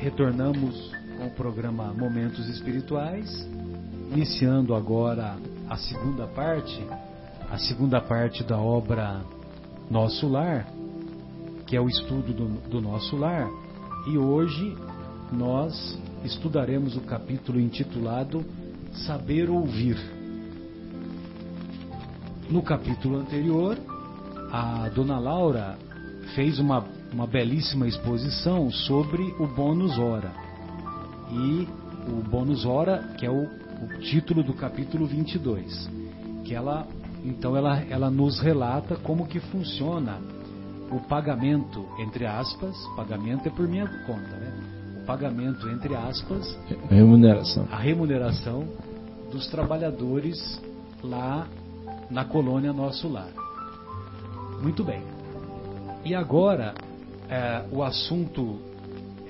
[0.00, 3.46] retornamos com o programa Momentos Espirituais,
[4.10, 5.36] iniciando agora
[5.68, 6.82] a segunda parte,
[7.50, 9.20] a segunda parte da obra
[9.90, 10.66] Nosso Lar,
[11.66, 13.46] que é o estudo do, do Nosso Lar,
[14.08, 14.74] e hoje
[15.30, 18.42] nós estudaremos o capítulo intitulado
[19.06, 19.98] Saber Ouvir.
[22.48, 23.76] No capítulo anterior,
[24.50, 25.76] a dona Laura
[26.34, 30.32] fez uma, uma belíssima exposição sobre o bônus hora.
[31.30, 31.68] E
[32.08, 35.88] o bônus hora, que é o, o título do capítulo 22,
[36.44, 36.86] que ela
[37.24, 40.18] então ela, ela nos relata como que funciona
[40.90, 44.52] o pagamento, entre aspas, pagamento é por minha conta, né?
[45.02, 46.58] O pagamento, entre aspas,
[46.88, 47.68] remuneração.
[47.70, 48.66] a remuneração
[49.30, 50.60] dos trabalhadores
[51.02, 51.46] lá
[52.10, 53.30] na colônia Nosso Lar.
[54.62, 55.02] Muito bem.
[56.04, 56.74] E agora,
[57.30, 58.58] é, o assunto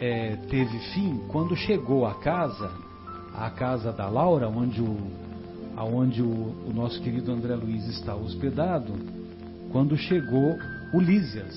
[0.01, 2.73] é, teve fim quando chegou a casa,
[3.35, 4.97] a casa da Laura, onde o,
[5.77, 6.27] aonde o,
[6.67, 8.95] o nosso querido André Luiz está hospedado,
[9.71, 10.57] quando chegou
[10.93, 11.55] o Lísias.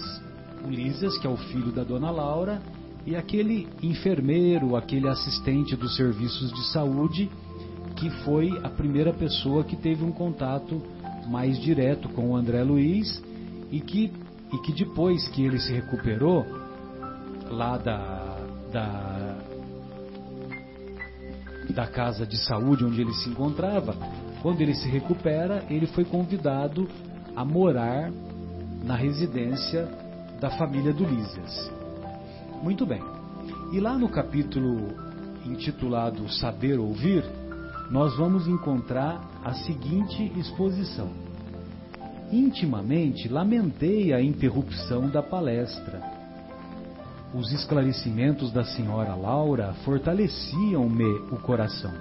[0.66, 2.62] O Lísias, que é o filho da dona Laura,
[3.06, 7.30] e aquele enfermeiro, aquele assistente dos serviços de saúde,
[7.96, 10.82] que foi a primeira pessoa que teve um contato
[11.28, 13.22] mais direto com o André Luiz
[13.72, 14.12] e que,
[14.54, 16.46] e que depois que ele se recuperou
[17.50, 18.38] lá da,
[18.72, 19.38] da,
[21.74, 23.96] da casa de saúde onde ele se encontrava,
[24.42, 26.88] quando ele se recupera, ele foi convidado
[27.36, 28.12] a morar
[28.84, 29.86] na residência
[30.40, 31.72] da família do Lísias.
[32.62, 33.02] Muito bem.
[33.72, 34.90] E lá no capítulo
[35.46, 37.24] intitulado Saber Ouvir,
[37.90, 41.23] nós vamos encontrar a seguinte exposição.
[42.34, 46.02] Intimamente lamentei a interrupção da palestra.
[47.32, 51.94] Os esclarecimentos da senhora Laura fortaleciam-me o coração.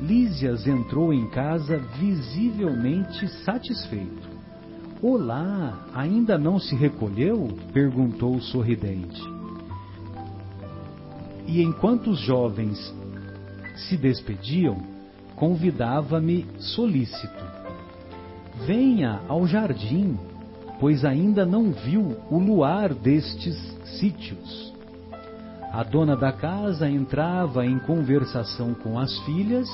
[0.00, 4.28] Lísias entrou em casa visivelmente satisfeito.
[5.00, 7.56] Olá, ainda não se recolheu?
[7.72, 9.22] perguntou sorridente.
[11.46, 12.92] E enquanto os jovens
[13.76, 14.76] se despediam,
[15.36, 17.47] convidava-me solícito.
[18.66, 20.18] Venha ao jardim,
[20.80, 23.56] pois ainda não viu o luar destes
[23.98, 24.72] sítios.
[25.72, 29.68] A dona da casa entrava em conversação com as filhas,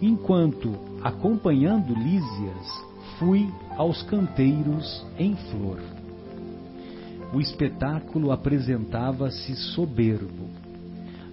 [0.00, 2.84] enquanto, acompanhando Lísias,
[3.18, 5.80] fui aos canteiros em flor.
[7.32, 10.48] O espetáculo apresentava-se soberbo.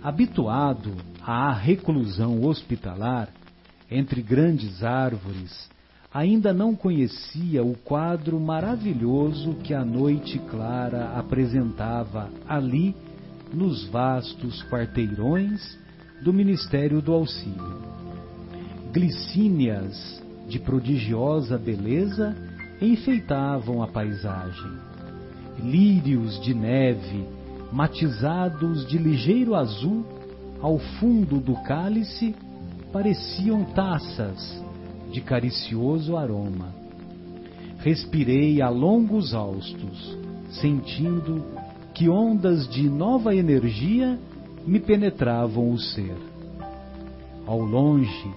[0.01, 3.29] Habituado à reclusão hospitalar,
[3.89, 5.69] entre grandes árvores,
[6.13, 12.93] ainda não conhecia o quadro maravilhoso que a noite clara apresentava ali
[13.53, 15.77] nos vastos quarteirões
[16.21, 17.81] do Ministério do Auxílio.
[18.91, 22.35] Glicínias de prodigiosa beleza
[22.81, 24.71] enfeitavam a paisagem.
[25.59, 27.25] Lírios de neve,
[27.71, 30.05] matizados de ligeiro azul,
[30.59, 32.35] ao fundo do cálice,
[32.91, 34.61] pareciam taças
[35.11, 36.73] de caricioso aroma.
[37.79, 40.17] Respirei a longos haustos,
[40.61, 41.43] sentindo
[41.93, 44.17] que ondas de nova energia
[44.65, 46.15] me penetravam o ser.
[47.45, 48.31] Ao longe,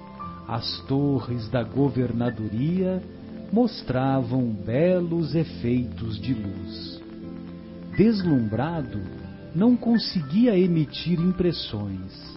[0.48, 3.02] as torres da governadoria
[3.52, 7.00] mostravam belos efeitos de luz.
[7.96, 9.00] Deslumbrado,
[9.54, 12.34] não conseguia emitir impressões.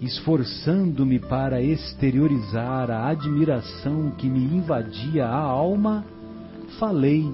[0.00, 6.04] Esforçando-me para exteriorizar a admiração que me invadia a alma,
[6.78, 7.24] falei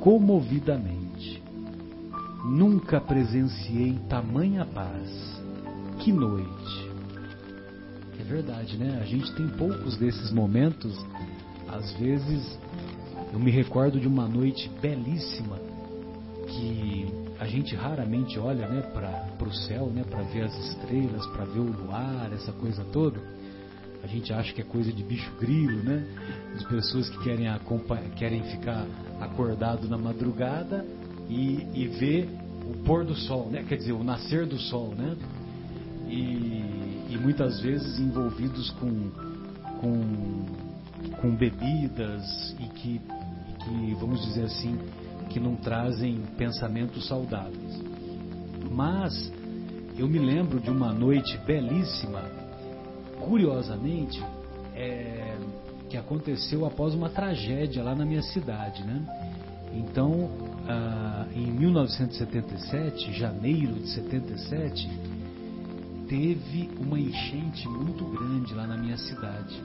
[0.00, 1.42] comovidamente.
[2.44, 5.40] Nunca presenciei tamanha paz.
[6.00, 6.90] Que noite!
[8.18, 8.98] É verdade, né?
[9.00, 10.92] A gente tem poucos desses momentos.
[11.68, 12.58] Às vezes,
[13.32, 15.58] eu me recordo de uma noite belíssima
[16.48, 17.06] que
[17.38, 21.60] a gente raramente olha, né, para o céu, né, para ver as estrelas, para ver
[21.60, 23.20] o luar, essa coisa toda.
[24.02, 26.04] A gente acha que é coisa de bicho grilo, né?
[26.58, 27.46] De pessoas que querem,
[28.16, 28.84] querem ficar
[29.20, 30.84] acordado na madrugada
[31.28, 32.28] e, e ver
[32.68, 33.64] o pôr do sol, né?
[33.68, 35.16] Quer dizer, o nascer do sol, né?
[36.08, 39.10] E, e muitas vezes envolvidos com,
[39.80, 40.46] com,
[41.20, 44.78] com bebidas e que, e que, vamos dizer assim,
[45.30, 47.81] que não trazem pensamentos saudáveis.
[48.72, 49.30] Mas
[49.98, 52.22] eu me lembro de uma noite belíssima,
[53.20, 54.22] curiosamente,
[54.74, 55.36] é,
[55.90, 59.04] que aconteceu após uma tragédia lá na minha cidade, né?
[59.74, 60.30] Então
[60.66, 64.88] ah, em 1977, janeiro de 77,
[66.08, 69.62] teve uma enchente muito grande lá na minha cidade,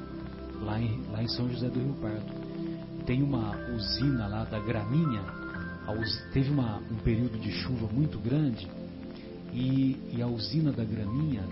[0.61, 2.47] lá em, lá em São José do Rio Pardo.
[3.05, 5.21] Tem uma usina lá da Graminha,
[6.33, 8.67] teve uma, um período de chuva muito grande
[9.57, 11.43] e, e a usina da Graminha,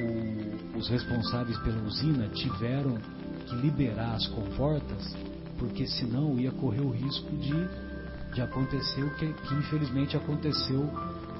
[0.00, 2.98] o, os responsáveis pela usina tiveram
[3.46, 5.16] que liberar as comportas,
[5.56, 7.54] porque senão ia correr o risco de,
[8.34, 10.90] de acontecer o que, que infelizmente aconteceu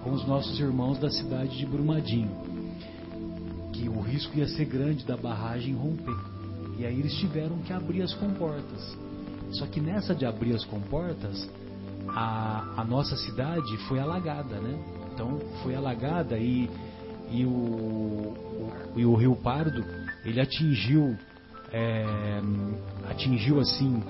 [0.04, 2.30] com os nossos irmãos da cidade de Brumadinho.
[3.72, 6.16] Que o risco ia ser grande da barragem romper.
[6.78, 8.96] E aí eles tiveram que abrir as comportas.
[9.52, 11.48] Só que nessa de abrir as comportas,
[12.08, 15.03] a, a nossa cidade foi alagada, né?
[15.14, 16.68] Então foi alagada e,
[17.30, 19.84] e, o, o, e o Rio Pardo
[20.24, 21.16] ele atingiu
[21.72, 22.04] é,
[23.08, 24.02] atingiu assim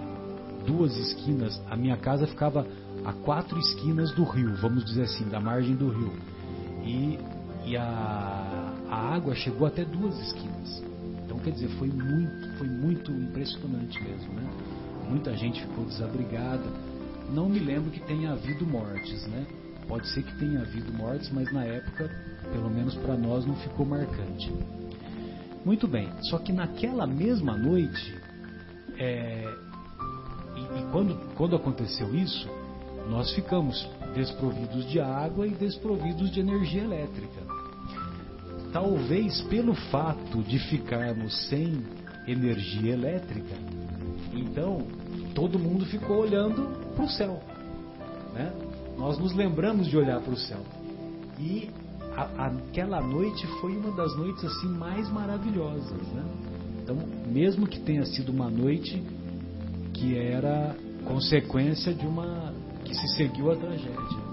[0.66, 1.60] duas esquinas.
[1.70, 2.66] A minha casa ficava
[3.04, 6.12] a quatro esquinas do rio, vamos dizer assim, da margem do rio.
[6.84, 7.18] E,
[7.66, 10.82] e a, a água chegou até duas esquinas.
[11.24, 14.50] Então quer dizer, foi muito, foi muito impressionante mesmo, né?
[15.08, 16.64] Muita gente ficou desabrigada.
[17.30, 19.46] Não me lembro que tenha havido mortes, né?
[19.88, 22.10] Pode ser que tenha havido mortes, mas na época,
[22.52, 24.52] pelo menos para nós, não ficou marcante.
[25.64, 28.14] Muito bem, só que naquela mesma noite,
[28.98, 29.54] é,
[30.56, 32.48] e, e quando, quando aconteceu isso,
[33.08, 37.42] nós ficamos desprovidos de água e desprovidos de energia elétrica.
[38.72, 41.84] Talvez pelo fato de ficarmos sem
[42.26, 43.54] energia elétrica,
[44.32, 44.86] então
[45.34, 47.42] todo mundo ficou olhando para o céu.
[48.32, 48.52] Né?
[48.96, 50.60] Nós nos lembramos de olhar para o céu.
[51.38, 51.70] E
[52.16, 56.24] a, aquela noite foi uma das noites assim mais maravilhosas, né?
[56.82, 56.96] Então,
[57.26, 59.02] mesmo que tenha sido uma noite
[59.94, 62.52] que era consequência de uma
[62.84, 64.24] que se seguiu a tragédia.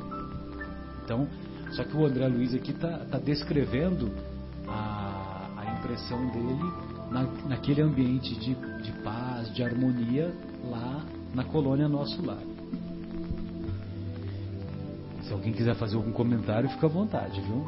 [1.04, 1.28] Então,
[1.72, 4.12] só que o André Luiz aqui está tá descrevendo
[4.68, 10.34] a, a impressão dele na, naquele ambiente de, de paz, de harmonia
[10.70, 12.44] lá na colônia Nosso Lar.
[15.32, 17.66] Se alguém quiser fazer algum comentário, fica à vontade, viu?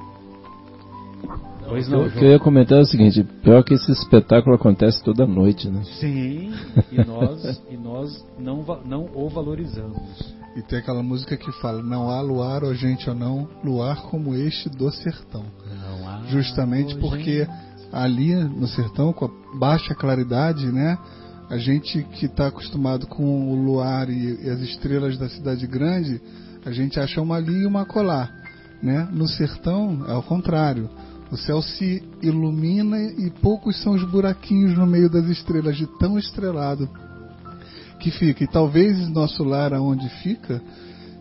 [1.66, 2.08] Pois não.
[2.08, 5.70] O que eu ia comentar é o seguinte: pior que esse espetáculo acontece toda noite,
[5.70, 5.82] né?
[5.98, 6.52] Sim,
[6.92, 10.36] e nós, e nós não, não o valorizamos.
[10.58, 14.36] E tem aquela música que fala: Não há luar, ó gente ou não, luar como
[14.36, 15.46] este do sertão.
[15.66, 16.22] Não há.
[16.28, 17.52] Justamente porque gente.
[17.94, 20.98] ali no sertão, com a baixa claridade, né?
[21.50, 26.20] A gente que está acostumado com o luar e, e as estrelas da cidade grande
[26.66, 28.32] a gente acha uma ali e uma colar.
[28.82, 29.08] Né?
[29.12, 30.90] No sertão é o contrário.
[31.32, 36.18] O céu se ilumina e poucos são os buraquinhos no meio das estrelas, de tão
[36.18, 36.88] estrelado
[38.00, 38.44] que fica.
[38.44, 40.62] E talvez nosso lar, aonde fica,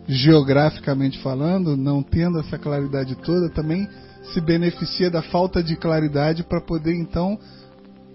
[0.07, 3.87] geograficamente falando, não tendo essa claridade toda, também
[4.33, 7.39] se beneficia da falta de claridade para poder então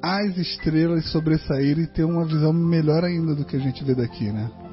[0.00, 4.30] as estrelas sobressaírem e ter uma visão melhor ainda do que a gente vê daqui,
[4.30, 4.68] né?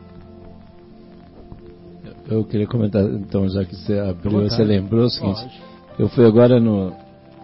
[2.27, 5.62] Eu queria comentar, então, já que você abriu, você lembrou o seguinte: Pode.
[6.00, 6.94] eu fui agora no,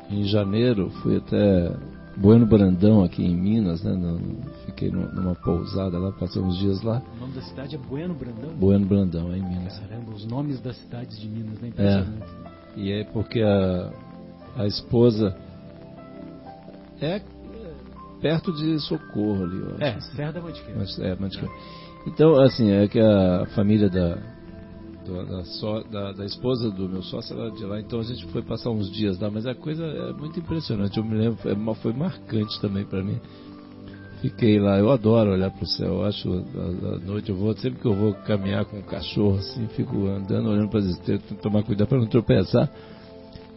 [0.09, 1.71] em janeiro, fui até
[2.17, 3.93] Bueno Brandão, aqui em Minas, né?
[3.93, 4.19] No,
[4.65, 7.01] fiquei numa pousada lá, passei uns dias lá.
[7.17, 8.49] O nome da cidade é Bueno Brandão?
[8.55, 9.79] Bueno Brandão, é em Minas.
[9.79, 11.69] Caramba, os nomes das cidades de Minas, né?
[11.69, 12.23] Impressionante.
[12.75, 12.79] É.
[12.79, 13.91] E é porque a,
[14.57, 15.35] a esposa
[16.99, 17.21] é
[18.21, 19.83] perto de Socorro ali, eu acho.
[19.83, 20.83] É, Serra da Mantiqueira.
[20.99, 21.53] É, Mantiqueira.
[22.07, 24.17] Então, assim, é que a família da,
[25.05, 28.25] do, da, so, da, da, esposa do meu sócio era de lá, então a gente
[28.27, 30.97] foi passar uns dias lá, mas a coisa é muito impressionante.
[30.97, 31.39] Eu me lembro,
[31.75, 33.19] foi, marcante também para mim.
[34.21, 35.95] Fiquei lá, eu adoro olhar para o céu.
[35.95, 39.67] Eu acho a, noite eu vou, sempre que eu vou caminhar com um cachorro assim,
[39.69, 42.69] fico andando, olhando para as estrelas, tomar cuidado para não tropeçar.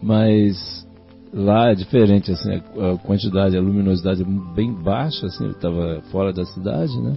[0.03, 0.87] Mas
[1.33, 6.33] lá é diferente, assim, a, quantidade, a luminosidade é bem baixa, assim, eu estava fora
[6.33, 7.17] da cidade, né?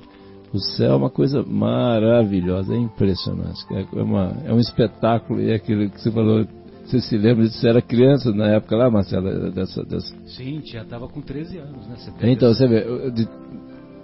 [0.54, 3.60] O céu é uma coisa maravilhosa, é impressionante.
[3.72, 6.48] É, uma, é um espetáculo, e é aquilo que você falou,
[6.86, 7.60] você se lembra disso?
[7.60, 9.52] Você era criança na época lá, Marcela?
[9.52, 10.16] Dessa, dessa...
[10.26, 11.96] Sim, já estava com 13 anos, né?
[11.98, 13.28] Você então, você vê, de,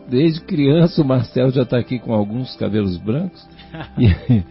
[0.10, 3.42] desde criança o Marcelo já está aqui com alguns cabelos brancos.
[3.98, 4.44] e,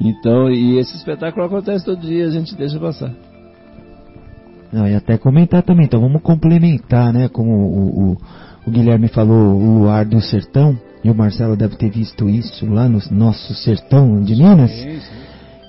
[0.00, 3.14] então, e esse espetáculo acontece todo dia, a gente deixa passar.
[4.72, 7.28] Não, e até comentar também, então vamos complementar, né?
[7.28, 8.16] Como o, o,
[8.66, 12.88] o Guilherme falou, o luar do sertão, e o Marcelo deve ter visto isso lá
[12.88, 14.72] no nosso sertão de Minas,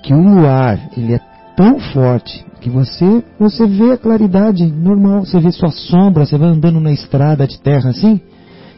[0.02, 1.20] que o luar, ele é
[1.56, 6.48] tão forte que você você vê a claridade normal, você vê sua sombra, você vai
[6.48, 8.20] andando na estrada de terra assim,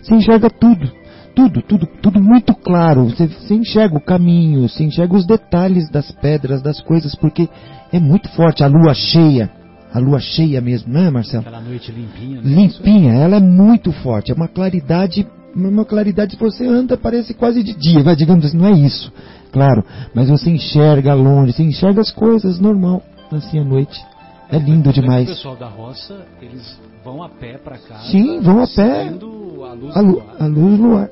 [0.03, 0.91] você enxerga tudo.
[1.35, 3.05] tudo, tudo, tudo muito claro.
[3.05, 7.49] Você, você enxerga o caminho, você enxerga os detalhes das pedras, das coisas, porque
[7.93, 9.51] é muito forte a lua cheia.
[9.95, 11.43] A lua cheia mesmo, não é, Marcelo?
[11.43, 12.41] Aquela noite limpinha.
[12.41, 12.43] Né?
[12.45, 14.33] Limpinha, ela é muito forte.
[14.33, 18.57] É uma claridade, uma claridade que você anda, parece quase de dia, vai, digamos assim,
[18.57, 19.13] não é isso,
[19.53, 19.85] claro.
[20.15, 24.03] Mas você enxerga longe, você enxerga as coisas normal, assim à noite.
[24.51, 25.29] É lindo demais.
[25.29, 28.01] O pessoal da roça, eles vão a pé para cá.
[28.11, 29.09] Sim, vão a pé.
[29.09, 31.11] A luz, a, lu a luz do luar.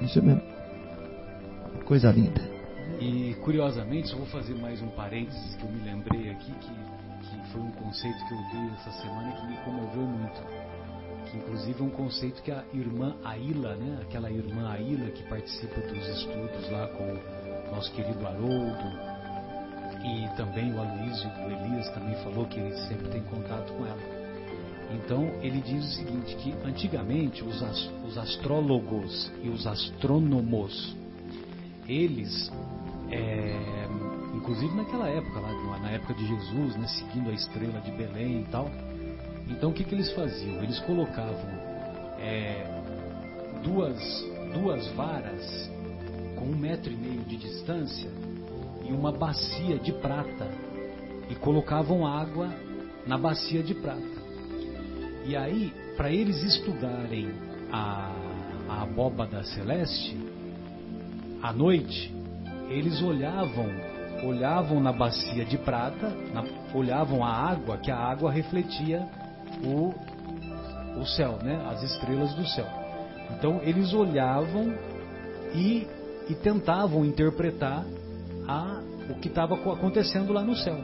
[0.00, 0.42] Isso mesmo.
[1.84, 2.40] Coisa linda.
[3.00, 6.70] E curiosamente, só vou fazer mais um parênteses que eu me lembrei aqui, que,
[7.28, 10.40] que foi um conceito que eu vi essa semana que me comoveu muito.
[11.36, 16.70] Inclusive um conceito que a irmã Aila, né, aquela irmã Aila que participa dos estudos
[16.70, 19.16] lá com o nosso querido Haroldo,
[20.02, 24.16] e também o Aloysio, o Elias também falou que ele sempre tem contato com ela.
[24.92, 27.60] Então ele diz o seguinte, que antigamente os,
[28.06, 30.96] os astrólogos e os astrônomos,
[31.88, 32.52] eles,
[33.10, 33.88] é,
[34.34, 38.44] inclusive naquela época, lá, na época de Jesus, né, seguindo a estrela de Belém e
[38.44, 38.70] tal,
[39.48, 40.62] então o que, que eles faziam?
[40.62, 41.50] Eles colocavam
[42.18, 42.66] é,
[43.62, 43.98] duas,
[44.52, 45.70] duas varas
[46.36, 48.10] com um metro e meio de distância
[48.84, 50.48] e uma bacia de prata
[51.28, 52.52] e colocavam água
[53.06, 54.16] na bacia de prata.
[55.24, 57.28] E aí, para eles estudarem
[57.72, 58.12] a,
[58.68, 60.16] a abóbada celeste,
[61.42, 62.14] à noite,
[62.68, 63.66] eles olhavam,
[64.24, 69.08] olhavam na bacia de prata, na, olhavam a água, que a água refletia
[69.64, 69.94] o,
[71.00, 71.64] o céu, né?
[71.70, 72.66] as estrelas do céu.
[73.36, 74.74] Então eles olhavam
[75.54, 75.86] e,
[76.28, 77.84] e tentavam interpretar
[78.46, 80.76] a, o que estava acontecendo lá no céu.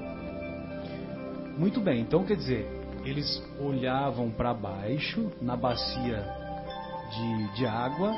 [1.57, 2.67] Muito bem, então quer dizer,
[3.05, 6.25] eles olhavam para baixo, na bacia
[7.13, 8.13] de, de água,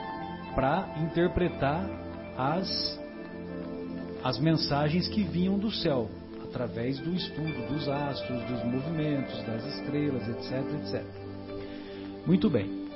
[0.55, 1.85] para interpretar
[2.37, 3.01] as,
[4.23, 6.09] as mensagens que vinham do céu,
[6.55, 11.05] através do estudo dos astros, dos movimentos, das estrelas, etc, etc.
[12.25, 12.87] Muito bem.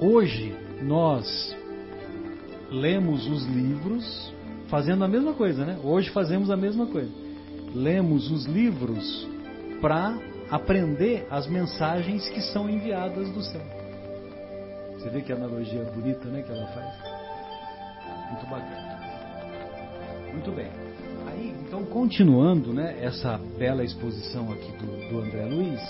[0.00, 1.56] Hoje nós
[2.70, 4.32] lemos os livros
[4.68, 5.76] fazendo a mesma coisa, né?
[5.82, 7.10] Hoje fazemos a mesma coisa.
[7.74, 9.28] Lemos os livros
[9.80, 10.16] para
[10.48, 13.62] aprender as mensagens que são enviadas do céu.
[14.94, 16.94] Você vê que analogia bonita, né, que ela faz?
[18.30, 19.00] Muito bacana.
[20.32, 20.89] Muito bem.
[21.70, 25.80] Então, continuando, né, essa bela exposição aqui do, do André Luiz,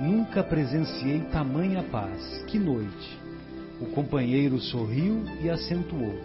[0.00, 2.42] nunca presenciei tamanha paz.
[2.48, 3.16] Que noite!
[3.80, 6.18] O companheiro sorriu e acentuou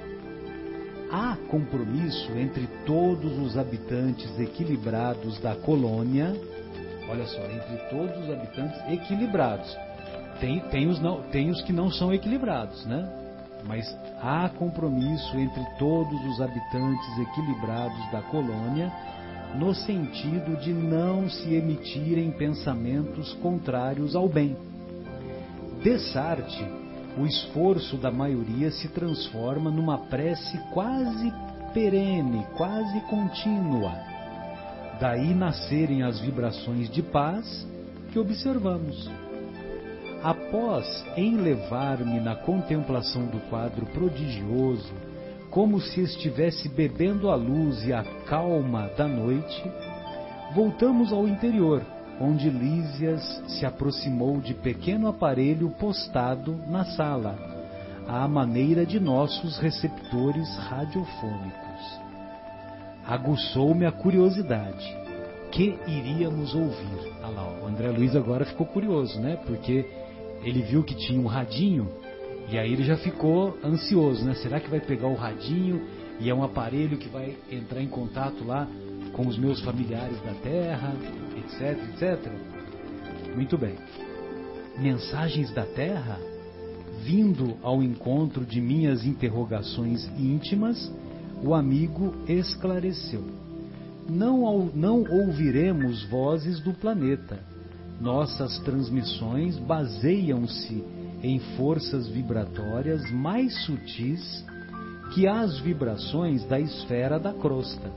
[1.11, 6.35] há compromisso entre todos os habitantes equilibrados da colônia.
[7.07, 9.77] Olha só, entre todos os habitantes equilibrados.
[10.39, 13.22] Tem, tem, os, não, tem os que não são equilibrados, né?
[13.67, 13.85] Mas
[14.21, 18.91] há compromisso entre todos os habitantes equilibrados da colônia
[19.55, 24.57] no sentido de não se emitirem pensamentos contrários ao bem.
[25.83, 26.65] Dessarte
[27.17, 31.31] o esforço da maioria se transforma numa prece quase
[31.73, 33.93] perene, quase contínua.
[34.99, 37.67] Daí nascerem as vibrações de paz
[38.11, 39.09] que observamos.
[40.23, 44.93] Após enlevar-me na contemplação do quadro prodigioso,
[45.49, 49.63] como se estivesse bebendo a luz e a calma da noite,
[50.55, 51.83] voltamos ao interior
[52.19, 57.37] onde Lísias se aproximou de pequeno aparelho postado na sala,
[58.07, 61.99] à maneira de nossos receptores radiofônicos.
[63.05, 65.03] Aguçou-me a curiosidade.
[65.51, 67.13] Que iríamos ouvir?
[67.21, 69.37] Ah lá, o André Luiz agora ficou curioso, né?
[69.45, 69.85] Porque
[70.43, 71.89] ele viu que tinha um radinho
[72.51, 74.35] e aí ele já ficou ansioso, né?
[74.35, 75.81] Será que vai pegar o radinho
[76.19, 78.67] e é um aparelho que vai entrar em contato lá
[79.13, 80.93] com os meus familiares da terra,
[81.37, 82.31] etc, etc.
[83.35, 83.75] Muito bem.
[84.77, 86.19] Mensagens da terra?
[87.03, 90.91] Vindo ao encontro de minhas interrogações íntimas,
[91.43, 93.23] o amigo esclareceu.
[94.09, 97.52] Não, não ouviremos vozes do planeta.
[97.99, 100.83] Nossas transmissões baseiam-se
[101.21, 104.45] em forças vibratórias mais sutis
[105.13, 107.91] que as vibrações da esfera da crosta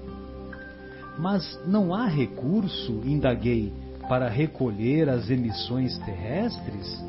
[1.19, 3.73] mas não há recurso, indaguei,
[4.09, 7.05] para recolher as emissões terrestres?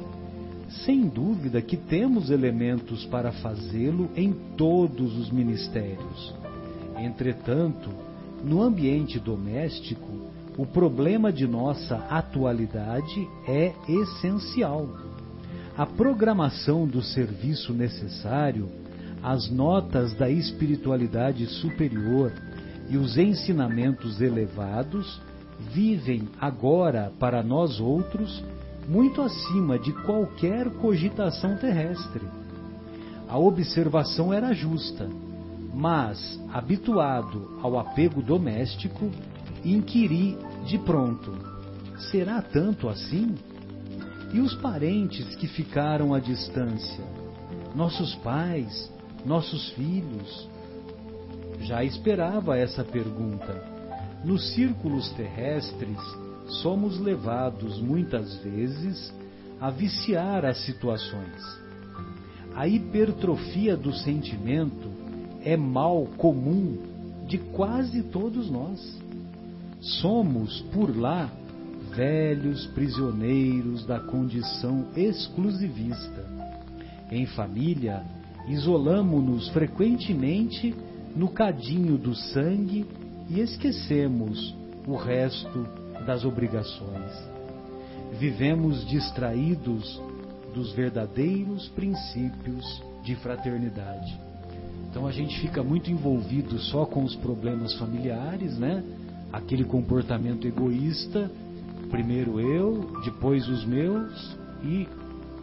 [0.86, 6.34] Sem dúvida que temos elementos para fazê-lo em todos os ministérios.
[6.98, 7.90] Entretanto,
[8.44, 10.08] no ambiente doméstico,
[10.58, 14.90] o problema de nossa atualidade é essencial.
[15.78, 18.68] A programação do serviço necessário
[19.22, 22.32] as notas da espiritualidade superior
[22.90, 25.20] e os ensinamentos elevados
[25.74, 28.44] vivem agora para nós outros
[28.88, 32.26] muito acima de qualquer cogitação terrestre.
[33.28, 35.10] A observação era justa,
[35.74, 39.12] mas, habituado ao apego doméstico,
[39.64, 41.34] inquiri de pronto:
[42.12, 43.36] será tanto assim?
[44.34, 47.04] E os parentes que ficaram à distância?
[47.74, 48.92] Nossos pais,
[49.26, 50.50] nossos filhos?
[51.62, 53.64] Já esperava essa pergunta.
[54.24, 55.98] Nos círculos terrestres,
[56.62, 59.14] somos levados muitas vezes
[59.60, 61.44] a viciar as situações.
[62.56, 64.90] A hipertrofia do sentimento
[65.44, 66.78] é mal comum
[67.28, 68.98] de quase todos nós.
[69.80, 71.32] Somos, por lá,
[71.96, 76.26] velhos prisioneiros da condição exclusivista.
[77.12, 78.04] Em família,
[78.48, 80.76] isolamo-nos frequentemente
[81.16, 82.86] no cadinho do sangue
[83.30, 84.56] e esquecemos
[84.86, 85.68] o resto
[86.06, 87.12] das obrigações.
[88.20, 90.02] Vivemos distraídos
[90.54, 94.18] dos verdadeiros princípios de fraternidade.
[94.90, 98.84] Então a gente fica muito envolvido só com os problemas familiares, né?
[99.32, 101.30] Aquele comportamento egoísta,
[101.90, 104.88] primeiro eu, depois os meus e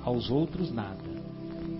[0.05, 1.14] aos outros nada.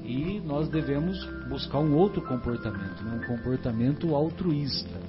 [0.05, 1.19] E nós devemos
[1.49, 3.21] buscar um outro comportamento, né?
[3.23, 5.01] um comportamento altruísta.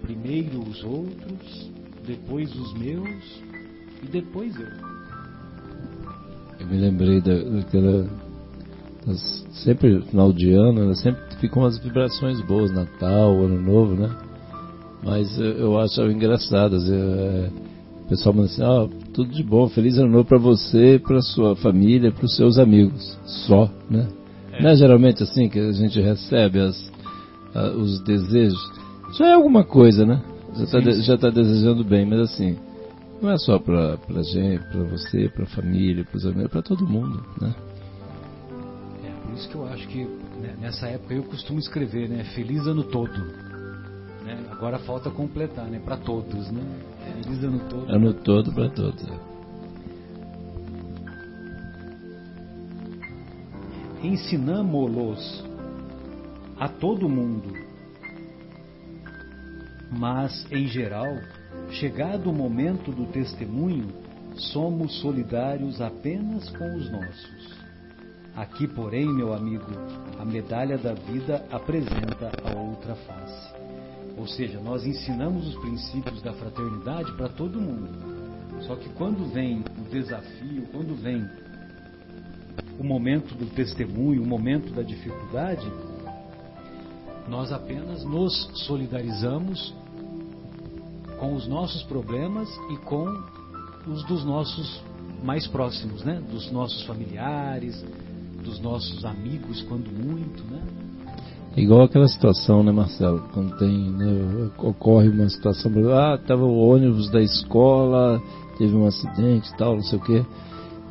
[0.00, 1.70] Primeiro os outros,
[2.06, 3.42] depois os meus
[4.02, 4.68] e depois eu.
[6.60, 8.08] Eu me lembrei da, daquela.
[9.64, 10.94] Sempre no final de ano, né?
[10.94, 14.27] sempre ficam umas vibrações boas, Natal, Ano Novo, né?
[15.02, 17.50] Mas eu, acho engraçado, é,
[18.04, 21.54] o pessoal manda assim, ah, tudo de bom, feliz ano novo para você, para sua
[21.56, 24.08] família, para os seus amigos, só, né?
[24.52, 24.62] É.
[24.62, 26.92] Não é geralmente assim que a gente recebe as,
[27.54, 28.58] a, os desejos?
[29.16, 30.20] Já é alguma coisa, né?
[30.56, 32.56] Já está de, tá desejando bem, mas assim,
[33.22, 36.48] não é só para pra gente, para você, para a família, para os amigos, é
[36.48, 37.54] para todo mundo, né?
[39.04, 40.04] É, por isso que eu acho que
[40.40, 42.24] né, nessa época eu costumo escrever, né?
[42.34, 43.47] Feliz ano todo.
[44.34, 44.46] Né?
[44.50, 45.80] Agora falta completar, né?
[45.84, 46.62] Para todos, né?
[47.04, 47.92] Feliz ano todo.
[47.92, 49.08] Ano todo para todos.
[49.08, 49.38] É.
[54.02, 55.44] ensinamo-los
[56.58, 57.52] a todo mundo.
[59.90, 61.16] Mas, em geral,
[61.70, 63.88] chegado o momento do testemunho,
[64.34, 67.58] somos solidários apenas com os nossos.
[68.36, 69.66] Aqui, porém, meu amigo,
[70.18, 73.57] a medalha da vida apresenta a outra face.
[74.18, 77.88] Ou seja, nós ensinamos os princípios da fraternidade para todo mundo.
[78.62, 81.24] Só que quando vem o desafio, quando vem
[82.78, 85.70] o momento do testemunho, o momento da dificuldade,
[87.28, 89.72] nós apenas nos solidarizamos
[91.18, 93.06] com os nossos problemas e com
[93.86, 94.82] os dos nossos
[95.22, 96.20] mais próximos, né?
[96.30, 97.84] Dos nossos familiares,
[98.42, 100.87] dos nossos amigos, quando muito, né?
[101.58, 103.28] Igual aquela situação, né, Marcelo?
[103.34, 108.22] Quando tem, né, ocorre uma situação, ah, tava o ônibus da escola,
[108.56, 110.24] teve um acidente, tal, não sei o quê.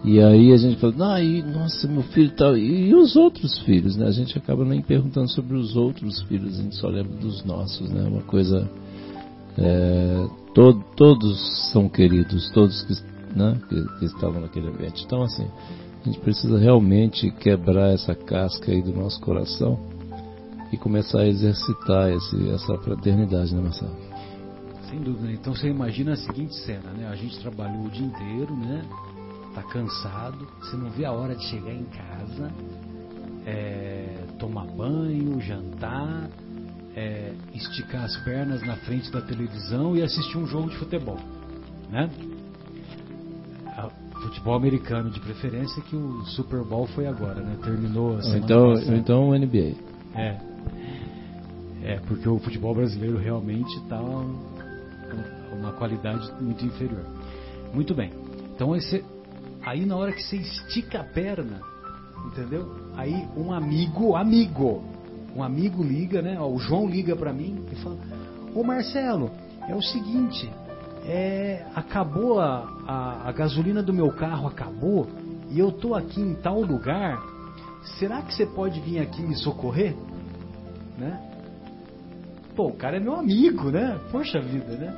[0.04, 2.58] E aí a gente fala, ah, e, nossa, meu filho tal.
[2.58, 4.08] E, e, os outros filhos, né?
[4.08, 7.90] A gente acaba nem perguntando sobre os outros filhos, a gente só lembra dos nossos,
[7.90, 8.04] né?
[8.06, 8.70] Uma coisa.
[9.58, 12.94] É, to, todos são queridos, todos que,
[13.36, 15.04] né, que, que, estavam naquele ambiente.
[15.06, 15.48] Então, assim,
[16.02, 19.97] a gente precisa realmente quebrar essa casca aí do nosso coração
[20.72, 23.96] e começar a exercitar esse, essa fraternidade, né, Marcelo?
[24.90, 25.32] Sem dúvida.
[25.32, 27.08] Então você imagina a seguinte cena, né?
[27.08, 28.84] A gente trabalhou o dia inteiro, né?
[29.58, 32.52] tá cansado, você não vê a hora de chegar em casa,
[33.44, 36.30] é, tomar banho, jantar,
[36.96, 41.18] é, esticar as pernas na frente da televisão e assistir um jogo de futebol,
[41.90, 42.08] né?
[44.22, 47.56] Futebol americano de preferência, que o Super Bowl foi agora, né?
[47.64, 48.98] Terminou a semana então, passada.
[48.98, 49.76] então o NBA.
[50.16, 50.38] É.
[51.88, 57.06] É, porque o futebol brasileiro realmente está uma qualidade muito inferior.
[57.74, 58.12] Muito bem.
[58.54, 59.04] Então esse
[59.68, 61.60] Aí na hora que você estica a perna,
[62.26, 62.74] entendeu?
[62.96, 64.82] Aí um amigo, amigo,
[65.36, 66.40] um amigo liga, né?
[66.40, 67.98] o João liga para mim e fala:
[68.56, 69.30] Ô Marcelo,
[69.68, 70.50] é o seguinte,
[71.06, 75.06] é, acabou a, a, a gasolina do meu carro, acabou,
[75.50, 77.22] e eu tô aqui em tal lugar.
[78.00, 79.96] Será que você pode vir aqui me socorrer?
[80.98, 81.37] Né?
[82.58, 83.98] Pô, o cara é meu amigo, né?
[84.12, 84.94] Poxa vida, né?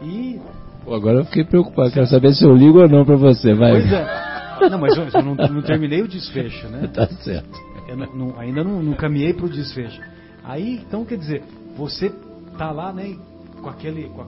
[0.00, 0.40] E
[0.86, 3.72] Agora eu fiquei preocupado, quero saber se eu ligo ou não para você, vai.
[3.72, 4.68] Pois é.
[4.70, 6.88] Não, mas eu não, não terminei o desfecho, né?
[6.94, 7.58] tá certo.
[7.88, 10.00] eu não, ainda não, não caminhei para o desfecho.
[10.44, 11.42] Aí, então, quer dizer,
[11.76, 12.12] você
[12.56, 13.16] tá lá, né,
[13.60, 14.04] com aquele.
[14.10, 14.22] Com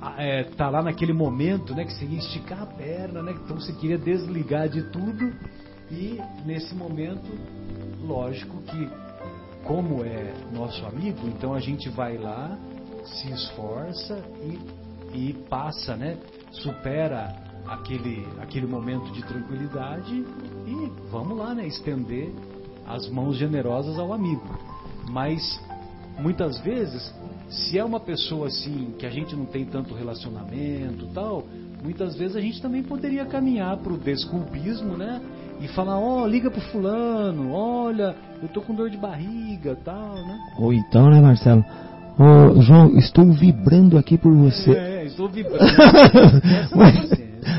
[0.00, 3.56] a, é, tá lá naquele momento, né, que você ia esticar a perna, né, então
[3.56, 5.32] você queria desligar de tudo
[5.90, 7.26] e nesse momento,
[8.06, 8.88] lógico que,
[9.66, 12.56] como é nosso amigo, então a gente vai lá,
[13.04, 14.22] se esforça
[15.12, 16.16] e, e passa, né?
[16.50, 17.34] Supera
[17.66, 20.14] aquele, aquele momento de tranquilidade
[20.66, 21.66] e vamos lá, né?
[21.66, 22.32] Estender
[22.86, 24.46] as mãos generosas ao amigo.
[25.10, 25.60] Mas
[26.18, 27.12] muitas vezes,
[27.48, 31.44] se é uma pessoa assim que a gente não tem tanto relacionamento, tal,
[31.82, 35.20] muitas vezes a gente também poderia caminhar para o desculpismo, né?
[35.60, 40.14] E falar, ó, oh, liga pro fulano, olha, eu tô com dor de barriga, tal,
[40.14, 40.38] né?
[40.58, 41.64] Ou então, né, Marcelo?
[42.18, 44.72] Ô, oh, João, estou vibrando aqui por você.
[44.72, 45.64] É, estou vibrando.
[46.74, 47.10] mas,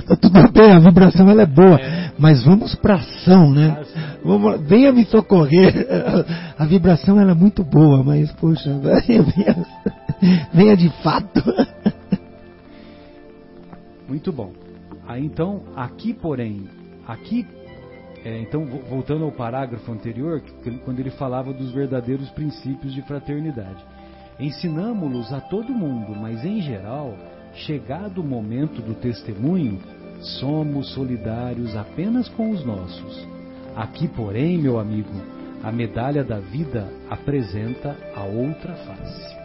[0.05, 2.11] tá tudo bem, a vibração ela é boa, é.
[2.17, 3.83] mas vamos pra ação, né?
[4.23, 5.87] Vamos, venha me socorrer.
[6.57, 8.69] A vibração ela é muito boa, mas poxa,
[9.07, 9.65] venha, venha,
[10.53, 11.43] venha de fato.
[14.07, 14.51] Muito bom.
[15.07, 16.67] Aí então, aqui porém,
[17.07, 17.45] aqui
[18.25, 20.41] é, então, voltando ao parágrafo anterior,
[20.83, 23.83] quando ele falava dos verdadeiros princípios de fraternidade.
[24.39, 27.15] Ensinamos-los a todo mundo, mas em geral,
[27.53, 29.79] chegado o momento do testemunho,
[30.39, 33.27] somos solidários apenas com os nossos.
[33.75, 35.09] Aqui, porém, meu amigo,
[35.63, 39.35] a medalha da vida apresenta a outra face.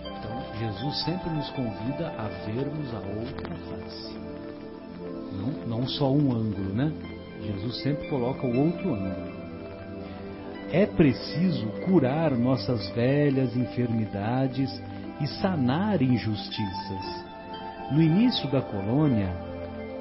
[0.00, 4.16] Então, Jesus sempre nos convida a vermos a outra face.
[5.32, 6.92] Não, não só um ângulo, né?
[7.42, 9.36] Jesus sempre coloca o outro ângulo.
[10.72, 14.70] É preciso curar nossas velhas enfermidades
[15.20, 17.24] e sanar injustiças.
[17.92, 19.32] No início da colônia,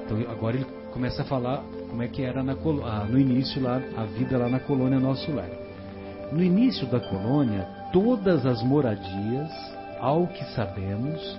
[0.03, 3.81] então agora ele começa a falar como é que era na, ah, no início lá
[3.95, 5.49] a vida lá na colônia Nosso Lar.
[6.31, 9.51] No início da colônia, todas as moradias,
[9.99, 11.37] ao que sabemos,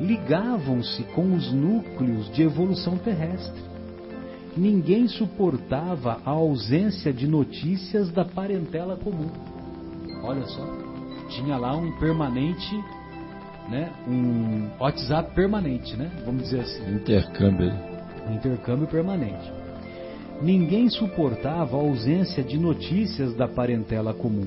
[0.00, 3.73] ligavam-se com os núcleos de evolução terrestre
[4.56, 9.28] ninguém suportava a ausência de notícias da parentela comum.
[10.22, 10.66] Olha só,
[11.28, 12.74] tinha lá um permanente,
[13.68, 16.94] né, um WhatsApp permanente, né, vamos dizer assim.
[16.94, 17.72] Intercâmbio.
[18.28, 19.52] Um intercâmbio permanente.
[20.40, 24.46] Ninguém suportava a ausência de notícias da parentela comum.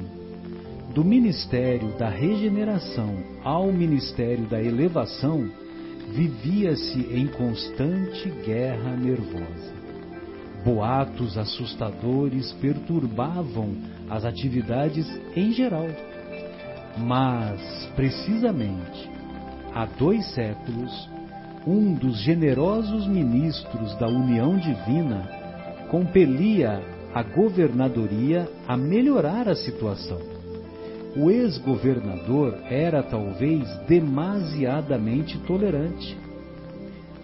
[0.93, 5.47] Do ministério da regeneração ao ministério da elevação,
[6.09, 9.76] vivia-se em constante guerra nervosa.
[10.67, 13.73] Boatos assustadores perturbavam
[14.09, 15.87] as atividades em geral.
[16.97, 19.09] Mas, precisamente,
[19.73, 21.09] há dois séculos,
[21.65, 25.29] um dos generosos ministros da União Divina
[25.89, 26.83] compelia
[27.15, 30.19] a governadoria a melhorar a situação.
[31.15, 36.26] O ex-governador era talvez demasiadamente tolerante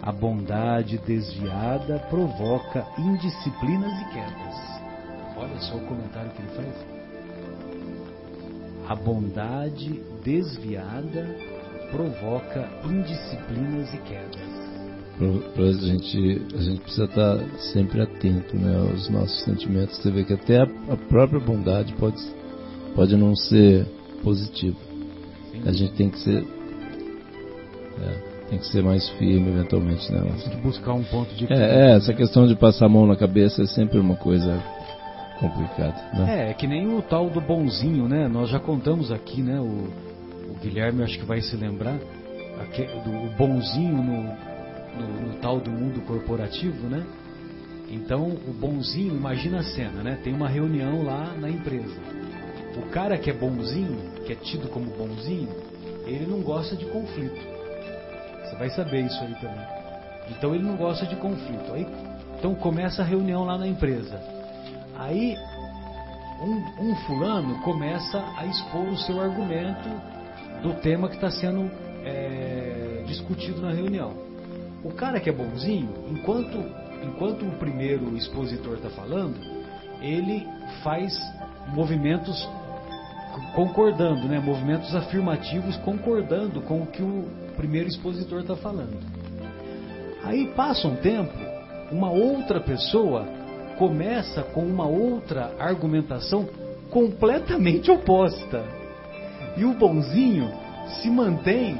[0.04, 5.34] a bondade desviada provoca indisciplinas e quedas.
[5.34, 6.86] Olha só o comentário que ele faz.
[8.86, 11.34] A bondade desviada
[11.90, 14.64] provoca indisciplinas e quedas.
[15.54, 17.38] Pra, gente, a gente precisa estar
[17.72, 19.96] sempre atento né, aos nossos sentimentos.
[19.96, 22.20] Você vê que até a, a própria bondade pode,
[22.94, 23.86] pode não ser
[24.22, 24.76] positiva.
[25.64, 26.44] A gente tem que ser.
[28.02, 30.22] É, tem que ser mais firme eventualmente, né?
[30.42, 31.52] Tem que buscar um ponto de.
[31.52, 34.62] É, é, essa questão de passar a mão na cabeça é sempre uma coisa
[35.40, 35.94] complicada.
[36.14, 36.46] Né?
[36.46, 38.28] É, é que nem o tal do bonzinho, né?
[38.28, 39.60] Nós já contamos aqui, né?
[39.60, 39.88] O,
[40.50, 41.98] o Guilherme acho que vai se lembrar
[42.60, 47.04] aqui, do bonzinho no, no, no tal do mundo corporativo, né?
[47.90, 50.18] Então, o bonzinho, imagina a cena, né?
[50.22, 51.96] Tem uma reunião lá na empresa.
[52.76, 55.48] O cara que é bonzinho, que é tido como bonzinho,
[56.06, 57.53] ele não gosta de conflito.
[58.54, 59.66] Você vai saber isso aí também.
[60.30, 61.72] Então ele não gosta de conflito.
[61.72, 61.86] Aí,
[62.38, 64.20] então começa a reunião lá na empresa.
[64.96, 65.36] Aí
[66.40, 69.88] um, um fulano começa a expor o seu argumento
[70.62, 71.70] do tema que está sendo
[72.04, 74.14] é, discutido na reunião.
[74.84, 76.56] O cara que é bonzinho, enquanto,
[77.02, 79.36] enquanto o primeiro expositor está falando,
[80.00, 80.46] ele
[80.82, 81.18] faz
[81.68, 82.48] movimentos
[83.54, 84.38] concordando, né?
[84.38, 88.98] movimentos afirmativos concordando com o que o primeiro expositor está falando.
[90.22, 91.32] Aí passa um tempo,
[91.90, 93.26] uma outra pessoa
[93.78, 96.48] começa com uma outra argumentação
[96.90, 98.64] completamente oposta.
[99.56, 100.50] E o bonzinho
[101.00, 101.78] se mantém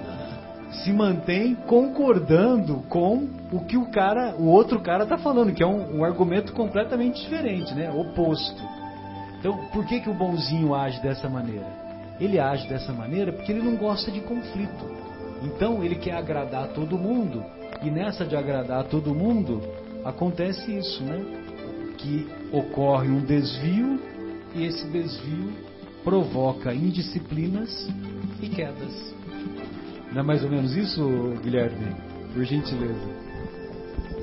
[0.83, 5.67] se mantém concordando com o que o cara, o outro cara está falando, que é
[5.67, 7.91] um, um argumento completamente diferente, né?
[7.93, 8.61] Oposto.
[9.39, 11.67] Então, por que, que o bonzinho age dessa maneira?
[12.19, 14.85] Ele age dessa maneira porque ele não gosta de conflito.
[15.45, 17.45] Então, ele quer agradar todo mundo.
[17.83, 19.61] E nessa de agradar todo mundo,
[20.05, 21.23] acontece isso, né?
[21.99, 24.01] Que ocorre um desvio
[24.55, 25.53] e esse desvio
[26.03, 27.89] provoca indisciplinas
[28.41, 29.15] e quedas.
[30.13, 31.03] Não é mais ou menos isso,
[31.43, 31.95] Guilherme?
[32.33, 33.25] Por gentileza.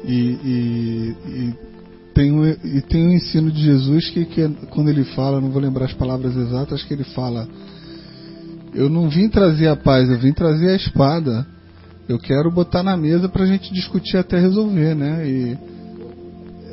[0.05, 1.53] E, e, e
[2.13, 5.61] tem um, e tem um ensino de Jesus que, que quando ele fala, não vou
[5.61, 7.47] lembrar as palavras exatas, que ele fala:
[8.73, 11.45] Eu não vim trazer a paz, eu vim trazer a espada.
[12.07, 15.27] Eu quero botar na mesa para a gente discutir até resolver, né?
[15.27, 15.57] E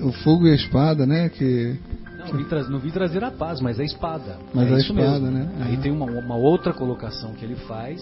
[0.02, 1.28] o fogo e a espada, né?
[1.28, 1.78] Que
[2.18, 4.38] não, vim não vim trazer a paz, mas a espada.
[4.52, 5.30] Mas é a espada, mesmo.
[5.30, 5.50] né?
[5.60, 8.00] Aí tem uma, uma outra colocação que ele faz,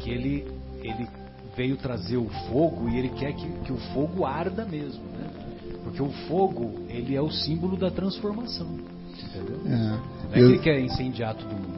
[0.00, 0.46] que ele,
[0.82, 1.06] ele
[1.56, 5.26] veio trazer o fogo e ele quer que, que o fogo arda mesmo, né?
[5.82, 8.68] Porque o fogo, ele é o símbolo da transformação.
[9.24, 9.60] Entendeu?
[9.66, 9.78] É.
[9.78, 11.77] Não é que ele quer incendiar todo mundo.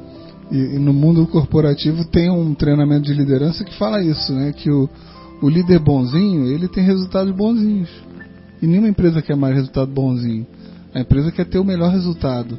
[0.51, 4.53] E, e, no mundo corporativo tem um treinamento de liderança que fala isso, né?
[4.53, 4.89] Que o,
[5.43, 7.91] o líder bonzinho, ele tem resultados bonzinhos.
[8.61, 10.47] E nenhuma empresa quer mais resultado bonzinho.
[10.95, 12.59] A empresa quer ter o melhor resultado.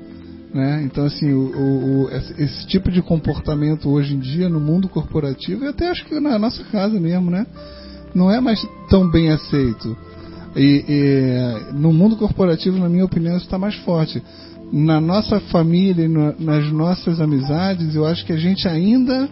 [0.53, 0.83] Né?
[0.83, 5.63] Então, assim, o, o, o, esse tipo de comportamento hoje em dia no mundo corporativo,
[5.63, 7.45] e até acho que na nossa casa mesmo, né?
[8.13, 9.97] não é mais tão bem aceito.
[10.55, 14.21] E, e, no mundo corporativo, na minha opinião, isso está mais forte.
[14.71, 19.29] Na nossa família e nas nossas amizades, eu acho que a gente ainda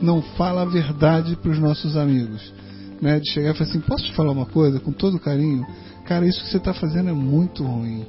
[0.00, 2.52] não fala a verdade para os nossos amigos.
[3.00, 3.18] Né?
[3.18, 5.66] De chegar e falar assim: posso te falar uma coisa com todo carinho?
[6.04, 8.04] Cara, isso que você está fazendo é muito ruim.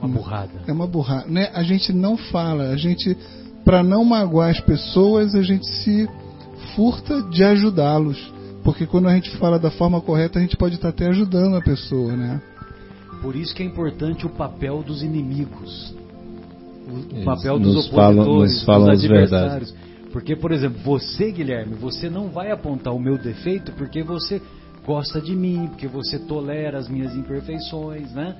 [0.00, 0.52] Uma burrada.
[0.66, 1.26] É uma burrada.
[1.28, 1.50] Né?
[1.54, 3.16] A gente não fala, a gente,
[3.64, 6.08] para não magoar as pessoas, a gente se
[6.76, 8.32] furta de ajudá-los.
[8.62, 11.62] Porque quando a gente fala da forma correta, a gente pode estar até ajudando a
[11.62, 12.40] pessoa, né?
[13.22, 15.94] Por isso que é importante o papel dos inimigos.
[16.88, 19.74] O papel dos opositores, falam dos adversários.
[20.10, 24.40] Porque, por exemplo, você, Guilherme, você não vai apontar o meu defeito porque você
[24.86, 28.36] gosta de mim, porque você tolera as minhas imperfeições, né?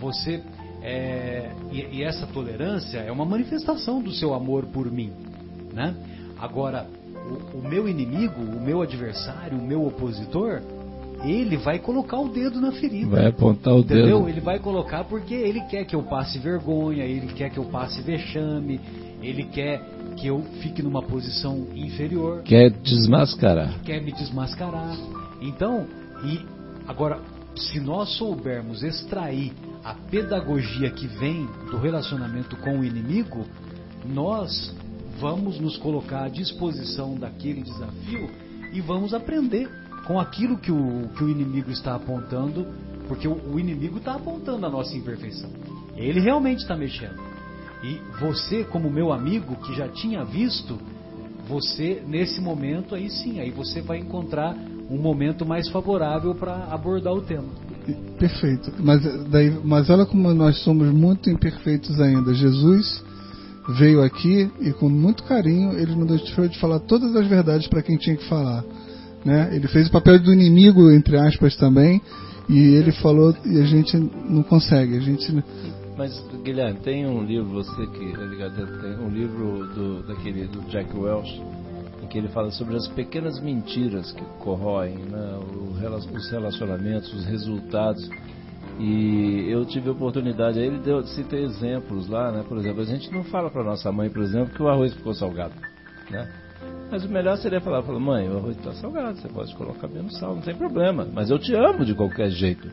[0.00, 0.42] Você
[0.82, 5.12] é, e, e, essa tolerância é uma manifestação do seu amor por mim,
[5.72, 5.94] né?
[6.38, 6.86] Agora,
[7.54, 10.60] o, o, meu inimigo, o meu adversário, o meu opositor,
[11.24, 13.08] ele vai colocar o dedo na ferida.
[13.08, 14.18] Vai apontar o entendeu?
[14.18, 14.28] dedo.
[14.28, 18.02] Ele vai colocar porque ele quer que eu passe vergonha, ele quer que eu passe
[18.02, 18.80] vexame,
[19.22, 19.82] ele quer
[20.16, 22.42] que eu fique numa posição inferior.
[22.42, 23.80] Quer desmascarar.
[23.82, 24.96] Quer me desmascarar.
[25.40, 25.86] Então,
[26.24, 26.40] e
[26.86, 27.20] agora,
[27.56, 29.52] se nós soubermos extrair
[29.84, 33.44] a pedagogia que vem do relacionamento com o inimigo,
[34.06, 34.74] nós
[35.18, 38.28] vamos nos colocar à disposição daquele desafio
[38.72, 39.70] e vamos aprender
[40.06, 42.66] com aquilo que o, que o inimigo está apontando,
[43.08, 45.50] porque o, o inimigo está apontando a nossa imperfeição.
[45.96, 47.20] Ele realmente está mexendo.
[47.82, 50.78] E você, como meu amigo que já tinha visto,
[51.46, 54.56] você nesse momento aí sim, aí você vai encontrar
[54.90, 57.48] um momento mais favorável para abordar o tema.
[58.18, 58.72] Perfeito.
[58.78, 62.32] Mas, daí, mas olha como nós somos muito imperfeitos ainda.
[62.32, 63.04] Jesus
[63.78, 67.82] veio aqui e com muito carinho ele não deixou de falar todas as verdades para
[67.82, 68.64] quem tinha que falar.
[69.24, 69.56] Né?
[69.56, 72.00] Ele fez o papel do inimigo, entre aspas, também,
[72.48, 74.96] e ele falou e a gente não consegue.
[74.96, 75.42] A gente...
[75.96, 80.60] Mas, Guilherme, tem um livro, você que é ligado, tem um livro do, daquele, do
[80.68, 81.40] Jack Welch,
[82.02, 85.38] em que ele fala sobre as pequenas mentiras que corroem né,
[85.70, 88.08] os relacionamentos, os resultados.
[88.78, 92.44] E eu tive a oportunidade, ele deu, cita exemplos lá, né?
[92.46, 95.14] Por exemplo, a gente não fala para nossa mãe, por exemplo, que o arroz ficou
[95.14, 95.54] salgado,
[96.10, 96.28] né?
[96.90, 100.16] Mas o melhor seria falar, falar mãe, o arroz está salgado, você pode colocar menos
[100.18, 101.06] sal, não tem problema.
[101.12, 102.68] Mas eu te amo de qualquer jeito.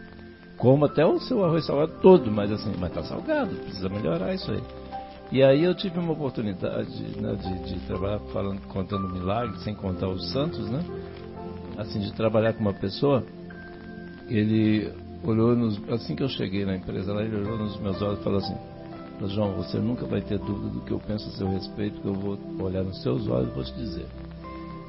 [0.58, 4.52] Como até o seu arroz salgado todo, mas assim, mas está salgado, precisa melhorar isso
[4.52, 4.62] aí.
[5.32, 10.10] E aí eu tive uma oportunidade né, de, de, trabalhar falando, contando milagres, sem contar
[10.10, 10.84] os santos, né?
[11.78, 13.24] Assim, de trabalhar com uma pessoa,
[14.28, 14.92] ele
[15.24, 18.24] olhou nos, assim que eu cheguei na empresa lá, ele olhou nos meus olhos e
[18.24, 18.58] falou assim,
[19.28, 22.14] João, você nunca vai ter dúvida do que eu penso a seu respeito, que eu
[22.14, 24.06] vou olhar nos seus olhos e vou te dizer.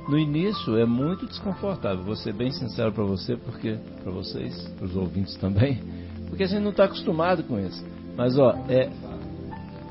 [0.08, 4.86] No início é muito desconfortável, vou ser bem sincero para você, porque para vocês, para
[4.86, 5.80] os ouvintes também,
[6.28, 7.84] porque a gente não está acostumado com isso.
[8.16, 8.90] Mas ó, é,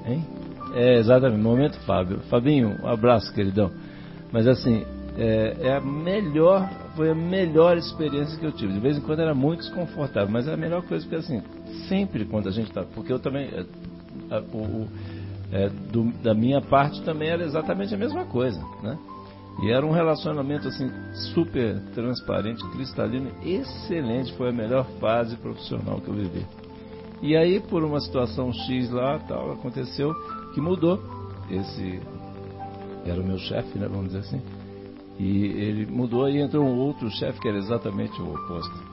[0.06, 0.26] hein?
[0.74, 2.20] É exatamente, momento Fábio.
[2.30, 3.72] Fabinho, um abraço, queridão.
[4.32, 4.86] Mas assim,
[5.18, 8.74] é, é, a melhor, foi a melhor experiência que eu tive.
[8.74, 11.42] De vez em quando era muito desconfortável, mas é a melhor coisa porque assim,
[11.88, 13.50] sempre quando a gente está, porque eu também,
[14.54, 14.88] o,
[15.52, 18.98] é, do, da minha parte também era exatamente a mesma coisa, né?
[19.62, 20.90] E era um relacionamento assim
[21.34, 26.46] super transparente, cristalino, excelente, foi a melhor fase profissional que eu vivi.
[27.22, 30.14] E aí por uma situação X lá, tal, aconteceu,
[30.54, 31.00] que mudou.
[31.50, 32.00] Esse
[33.06, 34.42] era o meu chefe, né, vamos dizer assim.
[35.20, 38.91] E ele mudou e entrou um outro chefe que era exatamente o oposto.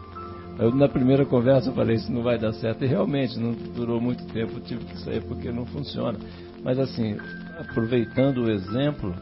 [0.59, 2.85] Eu, na primeira conversa, eu falei: Isso não vai dar certo.
[2.85, 6.19] E realmente, não durou muito tempo, tive que sair porque não funciona.
[6.65, 7.17] Mas, assim,
[7.59, 9.15] aproveitando o exemplo,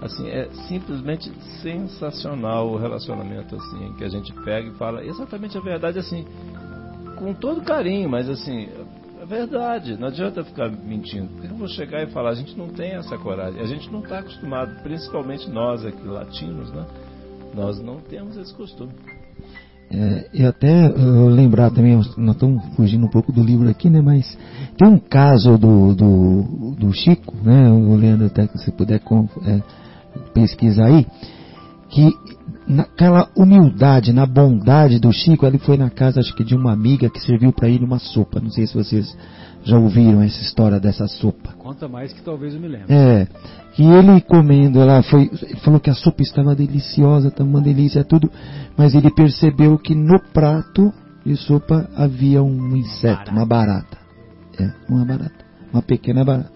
[0.00, 1.30] assim, é simplesmente
[1.60, 6.24] sensacional o relacionamento, assim, que a gente pega e fala exatamente a verdade, assim,
[7.16, 8.68] com todo carinho, mas, assim,
[9.20, 11.28] é verdade, não adianta ficar mentindo.
[11.44, 14.20] Eu vou chegar e falar, a gente não tem essa coragem, a gente não está
[14.20, 16.86] acostumado, principalmente nós aqui latinos, né?
[17.54, 18.92] Nós não temos esse costume.
[19.90, 24.02] É, e até eu lembrar também, nós estamos fugindo um pouco do livro aqui, né?
[24.02, 24.36] Mas
[24.76, 27.70] tem um caso do, do, do Chico, né?
[27.70, 29.00] O Leandro, até que você puder
[29.46, 29.62] é,
[30.34, 31.06] pesquisar aí,
[31.88, 32.12] que
[32.66, 37.08] naquela humildade, na bondade do Chico, ele foi na casa, acho que de uma amiga
[37.08, 38.40] que serviu para ele uma sopa.
[38.40, 39.16] Não sei se vocês
[39.68, 41.52] já ouviram essa história dessa sopa.
[41.58, 42.86] Conta mais que talvez eu me lembre.
[42.88, 43.26] É,
[43.74, 45.30] que ele comendo, ela foi,
[45.62, 48.30] falou que a sopa estava deliciosa, estava uma delícia, tudo,
[48.78, 50.90] mas ele percebeu que no prato
[51.22, 53.30] de sopa havia um inseto, barata.
[53.30, 53.98] uma barata.
[54.58, 56.52] É, uma barata, uma pequena barata.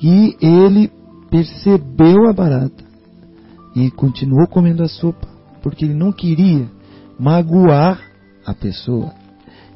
[0.00, 0.92] E ele
[1.28, 2.84] percebeu a barata
[3.74, 5.26] e continuou comendo a sopa,
[5.64, 6.68] porque ele não queria
[7.18, 8.00] magoar
[8.46, 9.23] a pessoa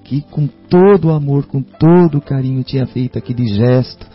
[0.08, 4.06] que com todo o amor, com todo o carinho tinha feito aquele gesto,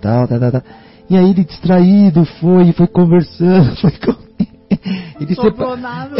[0.00, 0.62] tal, tal, tal, tal.
[1.10, 4.14] E aí ele distraído foi, foi conversando, foi com...
[5.20, 5.74] ele, separ...
[5.76, 6.16] nada,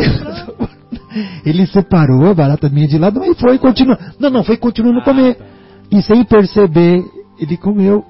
[1.47, 4.01] ele separou a barata minha de lado e foi continuando.
[4.19, 5.39] Não, não, foi continuando a comer.
[5.93, 7.05] E sem perceber,
[7.39, 8.05] ele comeu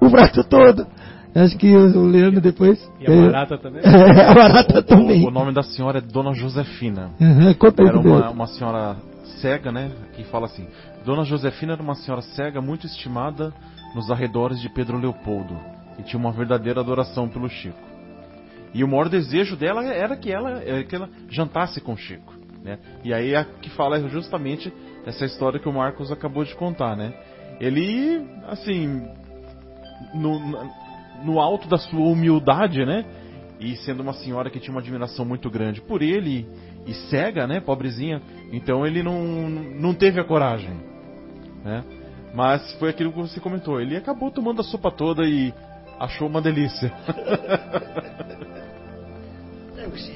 [0.00, 0.86] o prato todo.
[1.34, 2.78] Acho que o Leandro depois.
[3.00, 3.82] E a barata também?
[3.84, 5.24] É, a barata também.
[5.24, 7.10] O, o, nome da senhora é Dona Josefina.
[7.20, 7.54] Uhum,
[7.86, 8.96] era uma, uma senhora
[9.44, 9.92] cega, né?
[10.14, 10.66] Que fala assim:
[11.04, 13.52] Dona Josefina era uma senhora cega muito estimada
[13.94, 15.54] nos arredores de Pedro Leopoldo
[15.98, 17.78] e tinha uma verdadeira adoração pelo Chico.
[18.72, 22.32] E o maior desejo dela era que ela, que ela jantasse com Chico.
[22.64, 22.78] Né?
[23.04, 24.72] E aí a que fala é justamente
[25.04, 27.12] essa história que o Marcos acabou de contar, né?
[27.60, 29.06] Ele, assim,
[30.14, 30.40] no,
[31.22, 33.04] no alto da sua humildade, né?
[33.60, 36.48] E sendo uma senhora que tinha uma admiração muito grande por ele
[36.86, 38.20] e cega, né, pobrezinha,
[38.52, 40.76] então ele não, não teve a coragem,
[41.64, 41.84] né?
[42.34, 45.54] Mas foi aquilo que você comentou, ele acabou tomando a sopa toda e
[45.98, 46.92] achou uma delícia.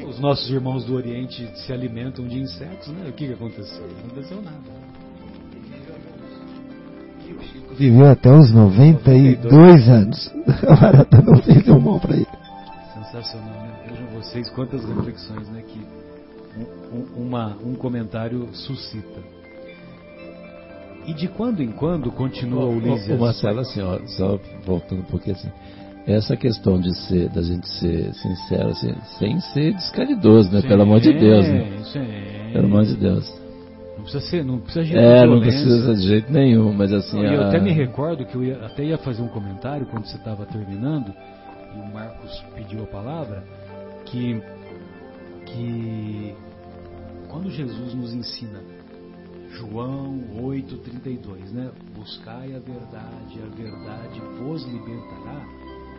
[0.09, 3.09] Os nossos irmãos do Oriente se alimentam de insetos, né?
[3.09, 3.87] O que, que aconteceu?
[3.87, 4.89] Não aconteceu nada.
[7.77, 10.35] Viveu até os 92 anos.
[10.67, 12.27] A barata não fez um mal para ele.
[12.95, 13.85] Sensacional, né?
[13.89, 15.87] Vejam vocês quantas reflexões né, que
[17.17, 19.21] uma, um comentário suscita.
[21.07, 23.09] E de quando em quando continua o Ulisses.
[23.09, 25.51] O Marcelo, assim, ó, só voltando um pouquinho assim.
[26.07, 30.61] Essa questão de ser, da gente ser sincero, assim, sem ser descaridoso, né?
[30.61, 31.83] Sim, Pelo amor de Deus, né?
[31.85, 32.53] Sim.
[32.53, 33.41] Pelo amor de Deus.
[33.97, 37.21] Não precisa ser, não precisa gerar É, não precisa de jeito nenhum, mas assim.
[37.21, 37.49] Eu a...
[37.49, 41.13] até me recordo que eu ia, até ia fazer um comentário quando você estava terminando
[41.75, 43.43] e o Marcos pediu a palavra
[44.05, 44.41] que
[45.47, 46.35] que
[47.29, 48.61] quando Jesus nos ensina
[49.51, 51.71] João 8:32, né?
[51.95, 55.47] Buscai a verdade, a verdade vos libertará.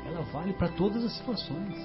[0.05, 1.77] Ela vale para todas as situações.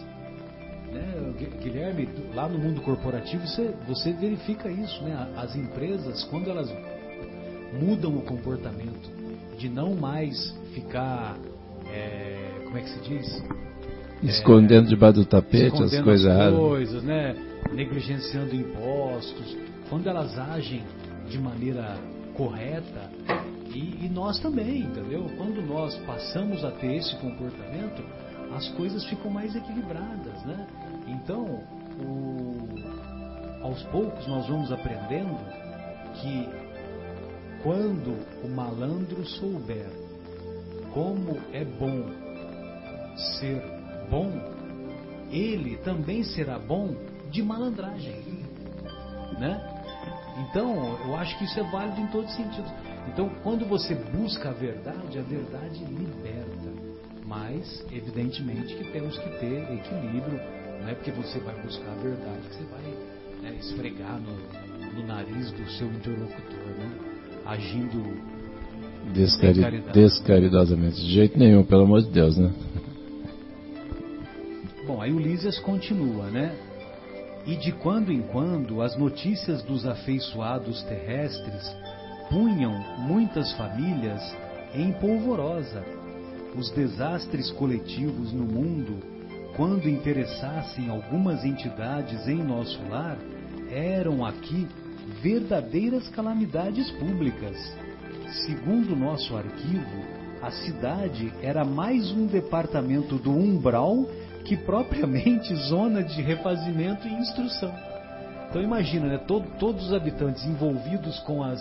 [0.92, 1.34] Né?
[1.60, 5.32] Guilherme, lá no mundo corporativo você, você verifica isso, né?
[5.36, 6.70] As empresas quando elas
[7.80, 9.10] mudam o comportamento
[9.58, 11.36] de não mais ficar,
[11.86, 13.44] é, como é que se diz?
[14.22, 17.34] Escondendo é, debaixo do tapete as coisas as coisas, né?
[17.74, 19.56] Negligenciando impostos.
[19.88, 20.84] Quando elas agem
[21.28, 21.98] de maneira
[22.34, 23.10] correta,
[23.74, 25.28] e, e, nós também, entendeu?
[25.36, 28.04] Quando nós passamos a ter esse comportamento,
[28.54, 30.66] as coisas ficam mais equilibradas, né?
[31.08, 31.60] Então,
[32.00, 32.68] o,
[33.62, 35.38] aos poucos nós vamos aprendendo
[36.14, 36.48] que
[37.62, 39.90] quando o malandro souber
[40.92, 42.04] como é bom
[43.38, 43.60] ser
[44.10, 44.30] bom,
[45.30, 46.94] ele também será bom
[47.34, 48.22] de malandragem,
[49.40, 49.60] né?
[50.38, 52.70] Então, eu acho que isso é válido em todos os sentidos.
[53.08, 56.72] Então, quando você busca a verdade, a verdade liberta.
[57.26, 60.40] Mas, evidentemente, que temos que ter equilíbrio.
[60.80, 62.82] Não é porque você vai buscar a verdade que você vai
[63.42, 66.90] né, esfregar no, no, nariz do seu interlocutor, né?
[67.46, 68.02] agindo
[69.12, 70.96] Descari descaridosamente.
[70.96, 72.52] De jeito nenhum, pelo amor de Deus, né?
[74.86, 76.54] Bom, aí o Lísias continua, né?
[77.46, 81.76] E de quando em quando as notícias dos afeiçoados terrestres
[82.30, 84.22] punham muitas famílias
[84.74, 85.84] em polvorosa,
[86.56, 88.98] os desastres coletivos no mundo,
[89.56, 93.18] quando interessassem algumas entidades em nosso lar,
[93.70, 94.66] eram aqui
[95.22, 97.56] verdadeiras calamidades públicas.
[98.46, 104.08] Segundo nosso arquivo, a cidade era mais um departamento do umbral
[104.44, 107.72] que propriamente zona de refazimento e instrução.
[108.48, 111.60] Então imagina, né, todo, todos os habitantes envolvidos com as,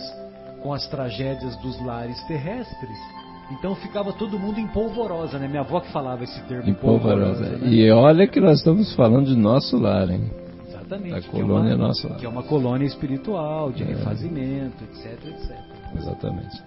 [0.62, 2.98] com as tragédias dos lares terrestres,
[3.50, 5.46] então ficava todo mundo em polvorosa, né?
[5.46, 6.68] Minha avó que falava esse termo.
[6.68, 7.44] Em polvorosa.
[7.44, 7.68] Né?
[7.68, 10.30] E olha que nós estamos falando de nosso lar, hein?
[10.66, 11.28] Exatamente.
[11.28, 12.18] A colônia é, uma, é nosso lar.
[12.18, 13.86] Que é uma colônia espiritual, de é.
[13.86, 15.56] refazimento, etc, etc.
[15.94, 16.62] Exatamente.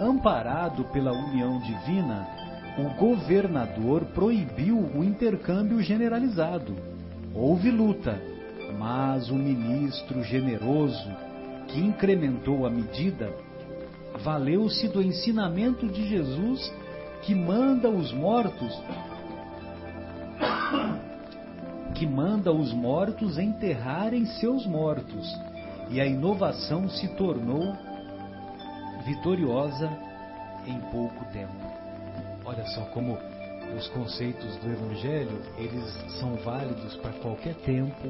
[0.00, 2.26] Amparado pela união divina,
[2.78, 6.74] o governador proibiu o intercâmbio generalizado.
[7.34, 8.20] Houve luta,
[8.78, 11.10] mas o ministro generoso,
[11.68, 13.32] que incrementou a medida,
[14.22, 16.72] valeu-se do ensinamento de Jesus
[17.22, 18.72] que manda os mortos
[22.02, 25.24] que manda os mortos enterrarem seus mortos,
[25.88, 27.76] e a inovação se tornou
[29.04, 29.88] vitoriosa
[30.66, 31.71] em pouco tempo.
[32.44, 33.16] Olha só como
[33.76, 35.84] os conceitos do evangelho, eles
[36.20, 38.08] são válidos para qualquer tempo,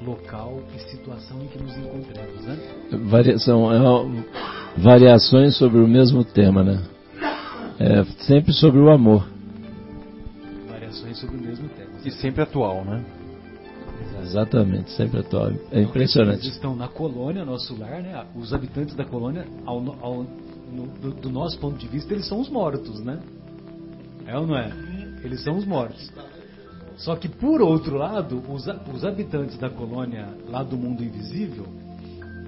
[0.00, 2.58] local e situação em que nos encontremos, né?
[3.04, 6.82] Variação, é, variações sobre o mesmo tema, né?
[7.78, 9.28] É, sempre sobre o amor.
[10.68, 11.90] Variações sobre o mesmo tema.
[12.04, 13.04] E sempre atual, né?
[14.22, 15.52] Exatamente, sempre atual.
[15.70, 16.44] É impressionante.
[16.44, 18.24] Eles estão na colônia, nosso lar, né?
[18.34, 20.26] Os habitantes da colônia, ao, ao,
[20.72, 23.20] no, do, do nosso ponto de vista, eles são os mortos, né?
[24.26, 24.70] É ou não é?
[25.22, 26.10] Eles são os mortos.
[26.96, 31.66] Só que, por outro lado, os, os habitantes da colônia lá do mundo invisível,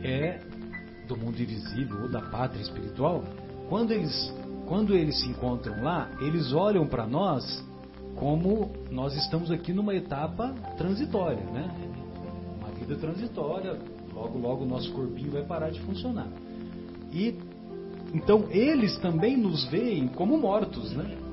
[0.03, 0.41] é
[1.09, 3.25] do mundo invisível ou da pátria espiritual,
[3.68, 4.33] quando eles,
[4.66, 7.64] quando eles se encontram lá, eles olham para nós
[8.16, 11.68] como nós estamos aqui numa etapa transitória, né?
[12.59, 13.79] Uma vida transitória,
[14.14, 16.29] logo logo o nosso corpinho vai parar de funcionar.
[17.12, 17.37] E
[18.12, 21.24] então eles também nos veem como mortos, né?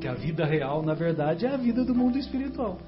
[0.00, 2.78] Que a vida real, na verdade, é a vida do mundo espiritual.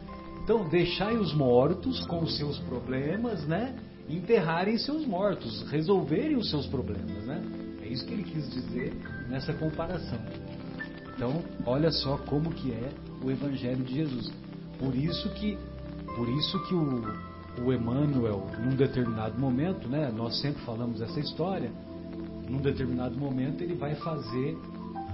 [0.43, 3.77] Então, deixai os mortos com os seus problemas, né?
[4.09, 7.43] Enterrarem seus mortos, resolverem os seus problemas, né?
[7.83, 8.93] É isso que ele quis dizer
[9.29, 10.19] nessa comparação.
[11.15, 12.91] Então, olha só como que é
[13.23, 14.33] o Evangelho de Jesus.
[14.79, 15.59] Por isso que,
[16.17, 20.11] por isso que o, o Emmanuel, num determinado momento, né?
[20.11, 21.71] Nós sempre falamos essa história.
[22.49, 24.57] Num determinado momento, ele vai fazer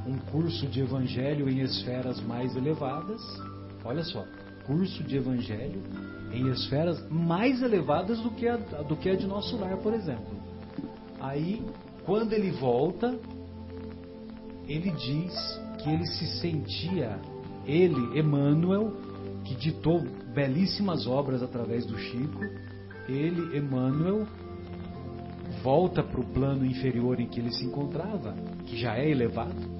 [0.06, 3.20] um curso de evangelho em esferas mais elevadas.
[3.84, 4.24] Olha só,
[4.64, 5.82] curso de evangelho
[6.32, 10.36] em esferas mais elevadas do que a, do que a de nosso lar, por exemplo.
[11.20, 11.62] Aí,
[12.04, 13.18] quando ele volta,
[14.68, 17.18] ele diz que ele se sentia,
[17.64, 18.92] ele, Emmanuel,
[19.44, 20.04] que ditou
[20.34, 22.44] belíssimas obras através do Chico,
[23.08, 24.26] ele, Emmanuel,
[25.62, 28.34] volta para o plano inferior em que ele se encontrava,
[28.66, 29.75] que já é elevado,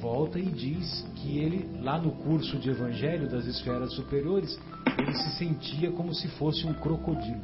[0.00, 4.58] volta e diz que ele, lá no curso de Evangelho das esferas superiores,
[4.98, 7.40] ele se sentia como se fosse um crocodilo.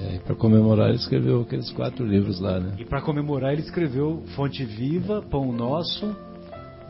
[0.00, 2.74] É, e para comemorar ele escreveu aqueles quatro livros lá, né?
[2.78, 6.14] E para comemorar ele escreveu Fonte Viva, Pão Nosso,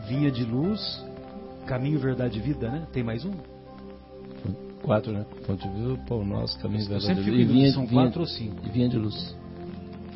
[0.07, 1.03] Vinha de Luz,
[1.65, 2.87] Caminho, Verdade e Vida, né?
[2.91, 3.33] Tem mais um?
[4.81, 5.25] Quatro, né?
[5.45, 7.53] Fonte Viva, Pão Nosso, Caminho, Verdade e Vida.
[7.53, 8.65] Vinha, são vinha, quatro ou cinco?
[8.65, 9.35] E Vinha de Luz.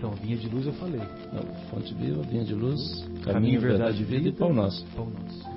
[0.04, 1.00] Então, vinha de luz eu falei.
[1.32, 4.86] Não, fonte viva, vinha de luz, caminho, caminho verdade, verdade, vida e pão nosso.
[4.88, 5.50] Pão nosso.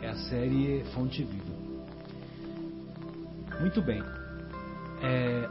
[0.00, 1.52] É a série Fonte Viva.
[3.58, 4.00] Muito bem.
[5.02, 5.48] É,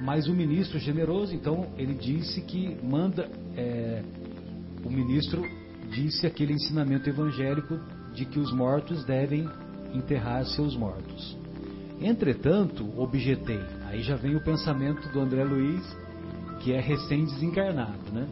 [0.00, 3.28] mas o ministro generoso, então, ele disse que manda.
[3.54, 4.02] É,
[4.82, 5.44] o ministro
[5.90, 7.78] disse aquele ensinamento evangélico
[8.14, 9.46] de que os mortos devem
[9.92, 11.36] enterrar seus mortos.
[12.00, 13.60] Entretanto, objetei,
[13.90, 15.84] aí já vem o pensamento do André Luiz,
[16.60, 18.28] que é recém-desencarnado, né?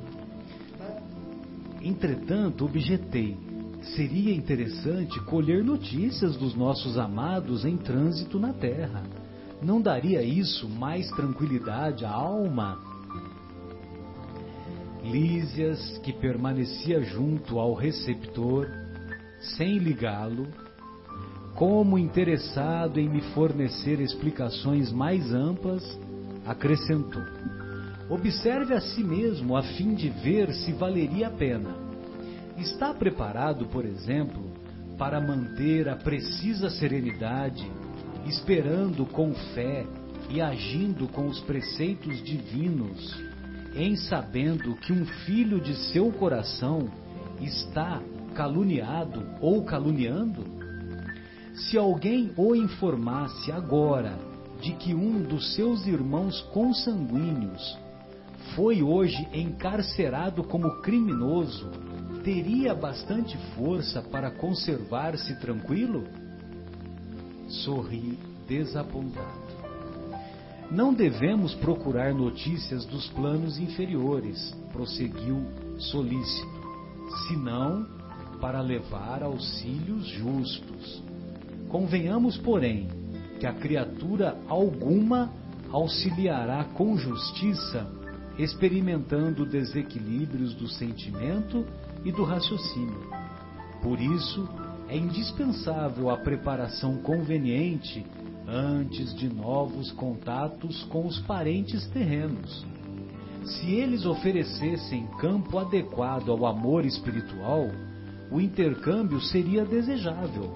[1.82, 3.36] Entretanto, objetei,
[3.96, 9.02] seria interessante colher notícias dos nossos amados em trânsito na Terra.
[9.60, 12.78] Não daria isso mais tranquilidade à alma?
[15.02, 18.68] Lísias, que permanecia junto ao receptor,
[19.56, 20.46] sem ligá-lo,
[21.58, 25.82] como interessado em me fornecer explicações mais amplas,
[26.46, 27.20] acrescentou:
[28.08, 31.74] Observe a si mesmo a fim de ver se valeria a pena.
[32.56, 34.52] Está preparado, por exemplo,
[34.96, 37.68] para manter a precisa serenidade,
[38.24, 39.84] esperando com fé
[40.30, 43.20] e agindo com os preceitos divinos,
[43.74, 46.88] em sabendo que um filho de seu coração
[47.40, 48.00] está
[48.36, 50.57] caluniado ou caluniando?
[51.66, 54.16] Se alguém o informasse agora
[54.60, 57.76] de que um dos seus irmãos consanguíneos
[58.54, 61.68] foi hoje encarcerado como criminoso,
[62.22, 66.04] teria bastante força para conservar-se tranquilo?
[67.48, 69.48] Sorri desapontado.
[70.70, 75.44] Não devemos procurar notícias dos planos inferiores, prosseguiu
[75.78, 76.48] solícito,
[77.26, 77.86] senão
[78.40, 81.07] para levar auxílios justos.
[81.68, 82.88] Convenhamos, porém,
[83.38, 85.30] que a criatura alguma
[85.70, 87.86] auxiliará com justiça,
[88.38, 91.66] experimentando desequilíbrios do sentimento
[92.04, 93.08] e do raciocínio.
[93.82, 94.48] Por isso,
[94.88, 98.04] é indispensável a preparação conveniente
[98.46, 102.64] antes de novos contatos com os parentes terrenos.
[103.44, 107.66] Se eles oferecessem campo adequado ao amor espiritual,
[108.30, 110.54] o intercâmbio seria desejável,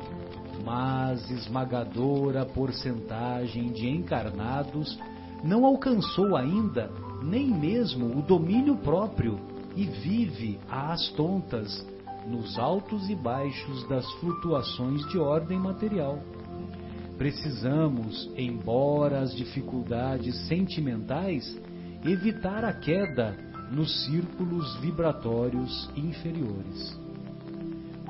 [0.64, 4.98] mas esmagadora porcentagem de encarnados
[5.42, 6.90] não alcançou ainda
[7.22, 9.38] nem mesmo o domínio próprio
[9.74, 11.86] e vive às tontas
[12.26, 16.18] nos altos e baixos das flutuações de ordem material.
[17.18, 21.44] Precisamos, embora as dificuldades sentimentais,
[22.04, 23.36] evitar a queda
[23.70, 26.98] nos círculos vibratórios inferiores.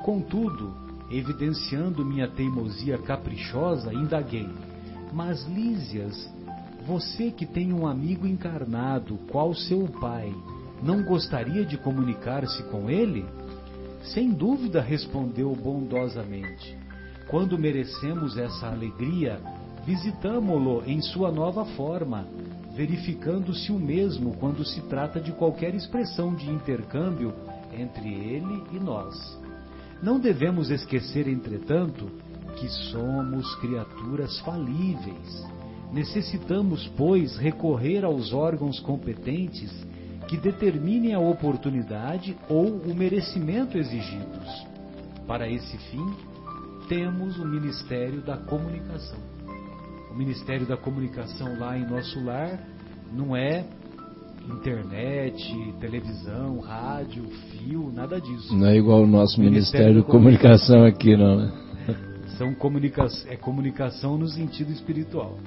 [0.03, 0.82] Contudo,
[1.17, 4.49] evidenciando minha teimosia caprichosa, indaguei:
[5.11, 6.29] Mas Lísias,
[6.85, 10.33] você que tem um amigo encarnado, qual seu pai,
[10.81, 13.25] não gostaria de comunicar-se com ele?
[14.03, 16.77] Sem dúvida, respondeu bondosamente.
[17.29, 19.39] Quando merecemos essa alegria,
[19.85, 22.27] visitamo-lo em sua nova forma,
[22.75, 27.33] verificando-se o mesmo quando se trata de qualquer expressão de intercâmbio
[27.71, 29.42] entre ele e nós.
[30.03, 32.11] Não devemos esquecer, entretanto,
[32.57, 35.47] que somos criaturas falíveis.
[35.93, 39.71] Necessitamos, pois, recorrer aos órgãos competentes
[40.27, 44.67] que determinem a oportunidade ou o merecimento exigidos.
[45.25, 46.05] Para esse fim,
[46.89, 49.19] temos o Ministério da Comunicação.
[50.11, 52.59] O Ministério da Comunicação lá em nosso lar
[53.09, 53.65] não é
[54.49, 58.55] internet, televisão, rádio, fio, nada disso.
[58.55, 61.51] Não é igual o nosso Ministério, Ministério de Comunicação, Comunicação aqui, não, né?
[62.37, 65.37] São comunica é comunicação no sentido espiritual.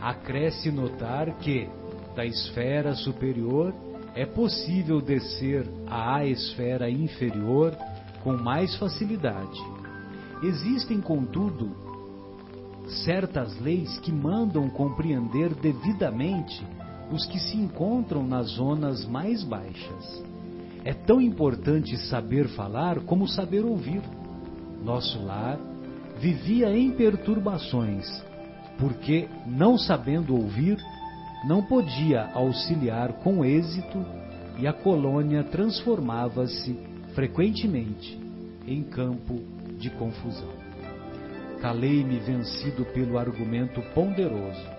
[0.00, 1.68] Acresce notar que,
[2.14, 3.72] da esfera superior,
[4.14, 7.74] é possível descer à esfera inferior
[8.22, 9.60] com mais facilidade
[10.42, 11.70] Existem, contudo,
[13.04, 16.66] certas leis que mandam compreender devidamente
[17.12, 20.24] os que se encontram nas zonas mais baixas.
[20.84, 24.02] É tão importante saber falar como saber ouvir.
[24.82, 25.58] Nosso lar
[26.18, 28.06] vivia em perturbações,
[28.78, 30.78] porque, não sabendo ouvir,
[31.46, 34.04] não podia auxiliar com êxito
[34.58, 36.78] e a colônia transformava-se
[37.14, 38.18] frequentemente
[38.66, 39.40] em campo
[39.78, 40.50] de confusão.
[41.60, 44.71] Calei-me vencido pelo argumento ponderoso,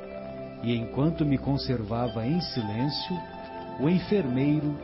[0.63, 3.19] e enquanto me conservava em silêncio,
[3.79, 4.75] o enfermeiro,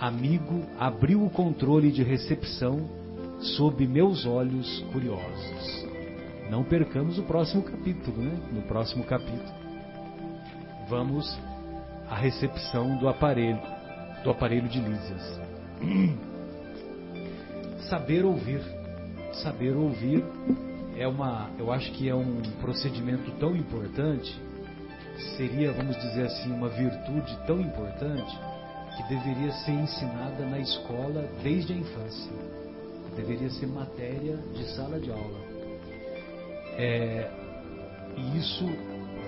[0.00, 2.88] amigo, abriu o controle de recepção
[3.56, 5.86] sob meus olhos curiosos.
[6.50, 8.36] Não percamos o próximo capítulo, né?
[8.52, 9.52] No próximo capítulo,
[10.88, 11.38] vamos
[12.08, 13.60] à recepção do aparelho,
[14.24, 15.40] do aparelho de Lísias.
[17.88, 18.62] Saber ouvir
[19.34, 20.24] saber ouvir
[20.96, 24.38] é uma, eu acho que é um procedimento tão importante,
[25.36, 28.38] seria, vamos dizer assim, uma virtude tão importante
[28.96, 32.32] que deveria ser ensinada na escola desde a infância.
[33.16, 35.40] Deveria ser matéria de sala de aula.
[36.76, 37.30] É,
[38.16, 38.66] e isso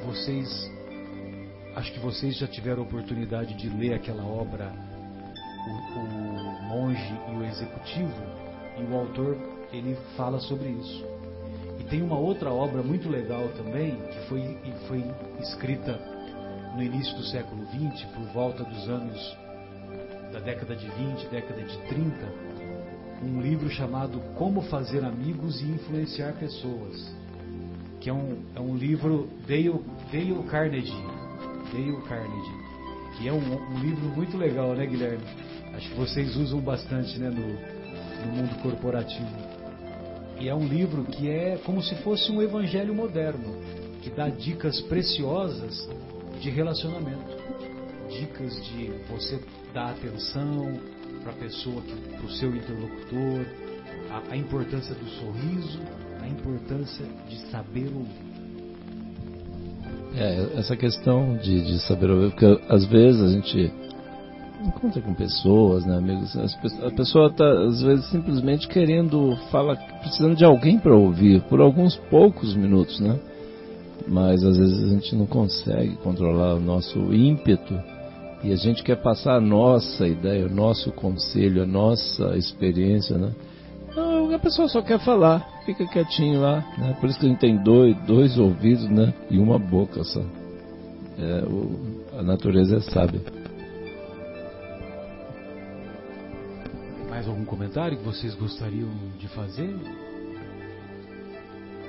[0.07, 0.71] vocês,
[1.77, 4.73] acho que vocês já tiveram a oportunidade de ler aquela obra,
[5.67, 8.23] o, o Monge e o Executivo,
[8.79, 9.37] e o autor
[9.73, 11.05] ele fala sobre isso.
[11.85, 14.57] E tem uma outra obra muito legal também, que foi,
[14.89, 15.05] foi
[15.41, 16.01] escrita
[16.75, 19.37] no início do século XX, por volta dos anos
[20.33, 22.33] da década de 20, década de 30,
[23.23, 27.15] um livro chamado Como Fazer Amigos e Influenciar Pessoas,
[28.01, 29.81] que é um, é um livro Dale,
[30.11, 31.07] Dale Carnegie,
[31.71, 32.65] Dale Carnegie,
[33.19, 35.23] que é um, um livro muito legal, né, Guilherme?
[35.75, 39.54] Acho que vocês usam bastante, né, no, no mundo corporativo.
[40.41, 43.57] E é um livro que é como se fosse um evangelho moderno,
[44.03, 45.89] que dá dicas preciosas
[46.41, 47.37] de relacionamento,
[48.09, 49.41] dicas de você
[49.73, 50.79] dar atenção
[51.23, 53.47] para a pessoa, para o seu interlocutor,
[54.11, 55.81] a, a importância do sorriso,
[56.21, 58.35] a importância de saber ouvir.
[60.17, 63.73] É, essa questão de, de saber ouvir, porque às vezes a gente
[64.67, 66.37] encontra com pessoas, né, amigos?
[66.37, 71.97] a pessoa está, às vezes, simplesmente querendo falar, precisando de alguém para ouvir, por alguns
[72.11, 73.19] poucos minutos, né?
[74.07, 77.75] Mas às vezes a gente não consegue controlar o nosso ímpeto
[78.43, 83.33] e a gente quer passar a nossa ideia, o nosso conselho, a nossa experiência, né?
[83.97, 86.97] Não, a pessoa só quer falar, fica quietinho lá, né?
[87.01, 89.15] Por isso que a gente tem dois, dois ouvidos, né?
[89.31, 90.21] E uma boca só.
[91.19, 93.21] É, o, a natureza é sábia.
[97.25, 99.75] Mais algum comentário que vocês gostariam de fazer?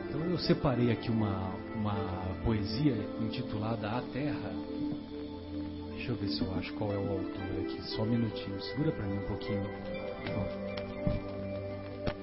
[0.08, 1.98] Então eu separei aqui uma, uma
[2.42, 4.54] poesia intitulada A Terra.
[5.90, 7.82] Deixa eu ver se eu acho qual é o autor aqui.
[7.82, 8.62] Só um minutinho.
[8.62, 9.70] Segura para mim um pouquinho.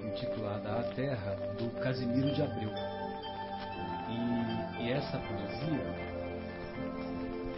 [0.06, 2.70] Intitulada A Terra, do Casimiro de Abreu.
[4.08, 5.96] E, e essa poesia,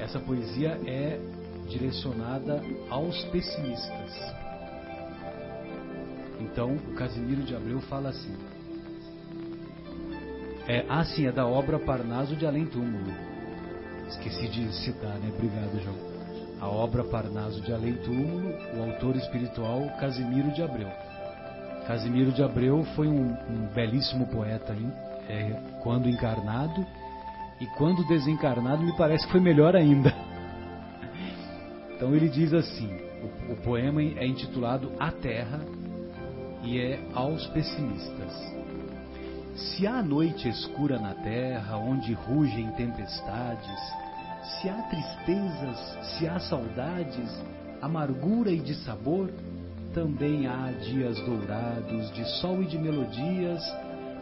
[0.01, 1.21] essa poesia é
[1.69, 4.44] direcionada aos pessimistas.
[6.45, 8.35] Então, o Casimiro de Abreu fala assim:
[10.69, 13.13] é, ah, sim, é da obra Parnaso de Além Túmulo.
[14.09, 15.31] Esqueci de citar, né?
[15.35, 15.97] Obrigado, João.
[16.61, 20.89] A obra Parnaso de Além Túmulo, o autor espiritual Casimiro de Abreu.
[21.87, 24.91] Casimiro de Abreu foi um, um belíssimo poeta hein?
[25.29, 26.87] É, quando encarnado,
[27.61, 30.15] e quando desencarnado me parece que foi melhor ainda.
[31.97, 32.91] Então ele diz assim:
[33.23, 35.61] o, o poema é intitulado A Terra
[36.65, 38.55] e é aos pessimistas.
[39.55, 43.81] Se há noite escura na terra, onde rugem tempestades,
[44.61, 47.31] se há tristezas, se há saudades,
[47.81, 49.31] amargura e de sabor,
[49.93, 53.63] também há dias dourados de sol e de melodias,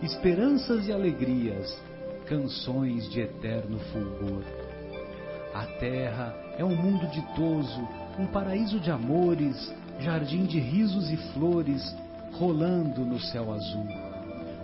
[0.03, 1.75] esperanças e alegrias,
[2.27, 4.43] canções de eterno fulgor.
[5.55, 7.89] A terra é um mundo ditoso,
[8.19, 11.95] um paraíso de amores, jardim de risos e flores,
[12.33, 13.87] rolando no céu azul.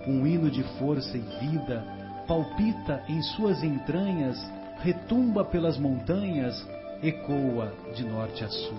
[0.07, 1.85] Um hino de força e vida
[2.27, 4.39] palpita em suas entranhas,
[4.81, 6.67] retumba pelas montanhas,
[7.03, 8.79] ecoa de norte a sul.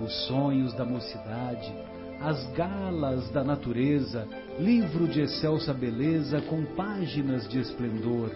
[0.00, 1.72] Os sonhos da mocidade,
[2.20, 4.26] as galas da natureza,
[4.58, 8.30] livro de excelsa beleza com páginas de esplendor,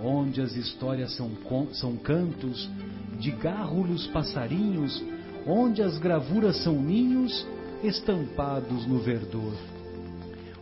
[0.00, 1.30] onde as histórias são,
[1.72, 2.70] são cantos
[3.18, 5.02] de gárrulos passarinhos,
[5.46, 7.46] onde as gravuras são ninhos
[7.84, 9.54] estampados no verdor,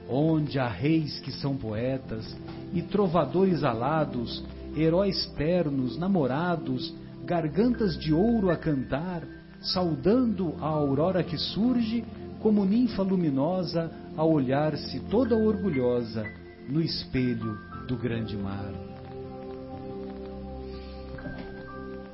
[0.09, 2.37] onde há reis que são poetas
[2.73, 4.45] e trovadores alados,
[4.77, 6.95] heróis ternos, namorados,
[7.25, 9.23] gargantas de ouro a cantar,
[9.61, 12.05] saudando a aurora que surge
[12.41, 16.25] como ninfa luminosa a olhar-se toda orgulhosa
[16.68, 17.57] no espelho
[17.87, 18.73] do grande mar.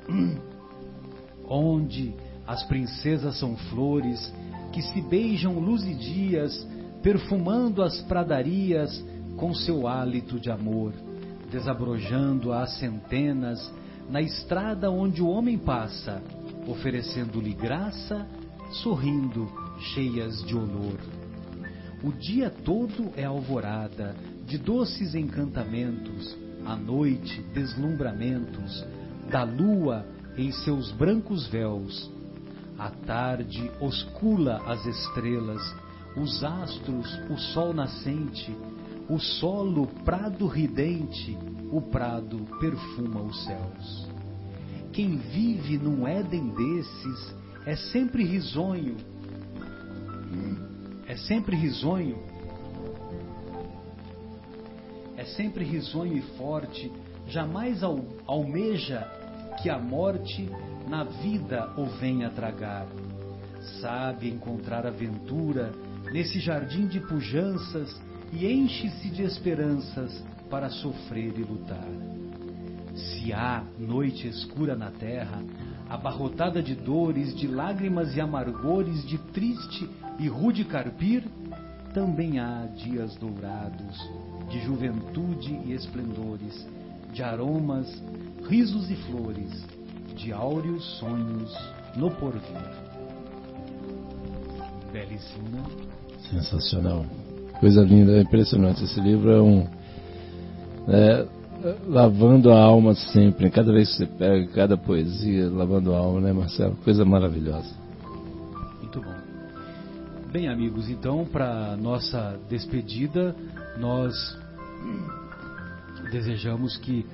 [1.49, 2.15] Onde
[2.47, 4.33] as princesas são flores
[4.79, 6.65] que se beijam luz e dias,
[7.03, 9.05] perfumando as pradarias
[9.37, 10.93] com seu hálito de amor,
[11.51, 13.73] desabrojando as centenas
[14.09, 16.23] na estrada onde o homem passa,
[16.69, 18.25] oferecendo-lhe graça,
[18.71, 19.51] sorrindo,
[19.81, 21.01] cheias de olor.
[22.05, 24.15] O dia todo é alvorada,
[24.47, 28.87] de doces encantamentos, a noite deslumbramentos,
[29.29, 30.07] da lua
[30.37, 32.09] em seus brancos véus,
[32.79, 35.61] a tarde oscula as estrelas,
[36.17, 38.57] os astros, o sol nascente,
[39.09, 41.37] o solo prado ridente,
[41.73, 44.09] o prado perfuma os céus.
[44.93, 47.35] Quem vive num Éden desses
[47.67, 48.97] é sempre risonho,
[51.07, 52.17] é sempre risonho,
[55.17, 56.93] é sempre risonho e forte,
[57.27, 59.01] jamais almeja
[59.61, 60.49] que a morte
[60.89, 62.87] na vida o venha tragar.
[63.81, 65.73] Sabe encontrar aventura
[66.11, 68.01] nesse jardim de pujanças
[68.33, 71.89] e enche-se de esperanças para sofrer e lutar.
[72.95, 75.43] Se há noite escura na terra,
[75.89, 81.23] abarrotada de dores, de lágrimas e amargores, de triste e rude carpir,
[81.95, 83.97] também há dias dourados,
[84.51, 86.67] de juventude e esplendores,
[87.13, 88.03] de aromas,
[88.49, 89.78] risos e flores,
[90.19, 91.57] de áureos sonhos
[91.97, 92.43] no porvir.
[94.93, 95.63] Belíssimo, né?
[96.31, 97.07] Sensacional.
[97.61, 98.85] Coisa linda, é impressionante.
[98.85, 99.67] Esse livro é um.
[100.89, 101.27] É,
[101.87, 106.33] lavando a alma sempre, cada vez que você pega cada poesia, lavando a alma, né,
[106.33, 106.77] Marcelo?
[106.85, 107.71] Coisa maravilhosa.
[108.81, 109.15] Muito bom.
[110.33, 113.35] Bem, amigos, então, para nossa despedida,
[113.79, 114.15] nós
[116.11, 117.05] desejamos que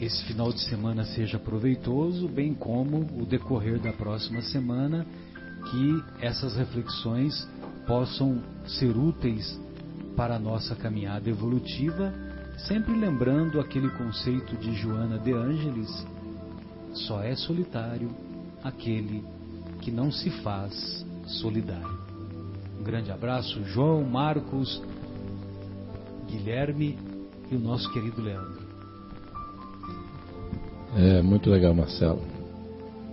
[0.00, 5.04] esse final de semana seja proveitoso, bem como o decorrer da próxima semana,
[5.70, 7.48] que essas reflexões
[7.86, 9.58] possam ser úteis
[10.16, 12.14] para a nossa caminhada evolutiva,
[12.68, 16.06] sempre lembrando aquele conceito de Joana de Ângeles:
[16.94, 18.10] só é solitário
[18.62, 19.24] aquele
[19.80, 21.98] que não se faz solidário.
[22.78, 24.80] Um grande abraço, João, Marcos,
[26.28, 26.96] Guilherme
[27.50, 28.67] e o nosso querido Leandro.
[30.96, 32.20] É muito legal, Marcelo.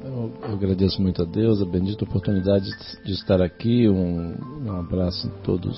[0.03, 2.69] Eu, eu agradeço muito a Deus, a bendita oportunidade
[3.03, 3.89] de estar aqui.
[3.89, 5.73] Um, um abraço a todos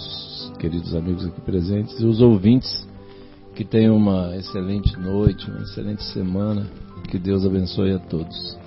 [0.50, 2.88] os queridos amigos aqui presentes e os ouvintes.
[3.56, 6.68] Que tenham uma excelente noite, uma excelente semana.
[7.10, 8.58] Que Deus abençoe a todos.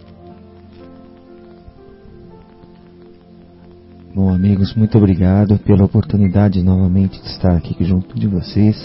[4.12, 8.76] Bom, amigos, muito obrigado pela oportunidade novamente de estar aqui junto de vocês,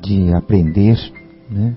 [0.00, 0.96] de aprender,
[1.50, 1.76] né?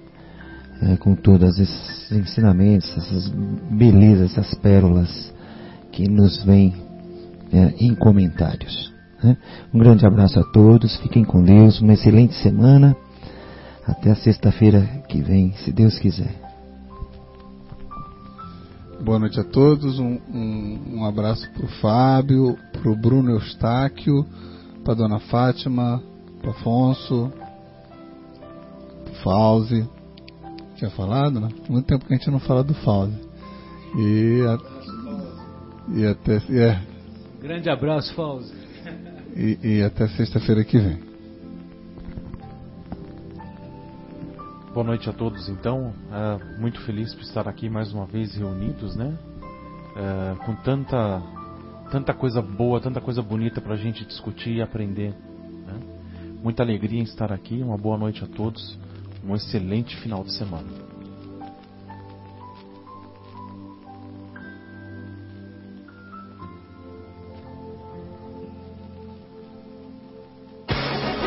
[0.82, 3.30] É, com todos esses ensinamentos, essas
[3.72, 5.34] belezas, essas pérolas
[5.92, 6.74] que nos vêm
[7.52, 8.94] é, em comentários.
[9.24, 9.38] Né?
[9.74, 12.96] Um grande abraço a todos, fiquem com Deus, uma excelente semana.
[13.86, 16.42] Até a sexta-feira que vem, se Deus quiser.
[19.04, 24.26] Boa noite a todos, um, um, um abraço para o Fábio, para o Bruno Eustáquio,
[24.86, 26.02] para Dona Fátima,
[26.42, 27.30] para Afonso,
[29.04, 29.86] para Fauzi
[30.84, 31.50] tinha falado, né?
[31.70, 33.18] Muito tempo que a gente não fala do Fauzi.
[33.98, 36.36] E, a, e até.
[36.50, 36.82] É.
[37.42, 38.54] Grande abraço, Fauzi.
[39.36, 41.00] E, e até sexta-feira que vem.
[44.74, 45.94] Boa noite a todos, então.
[46.12, 49.18] É, muito feliz por estar aqui mais uma vez reunidos, né?
[49.96, 51.22] É, com tanta,
[51.92, 55.12] tanta coisa boa, tanta coisa bonita para a gente discutir e aprender.
[55.66, 55.80] Né?
[56.44, 57.62] Muita alegria em estar aqui.
[57.62, 58.83] Uma boa noite a todos
[59.26, 60.83] um excelente final de semana.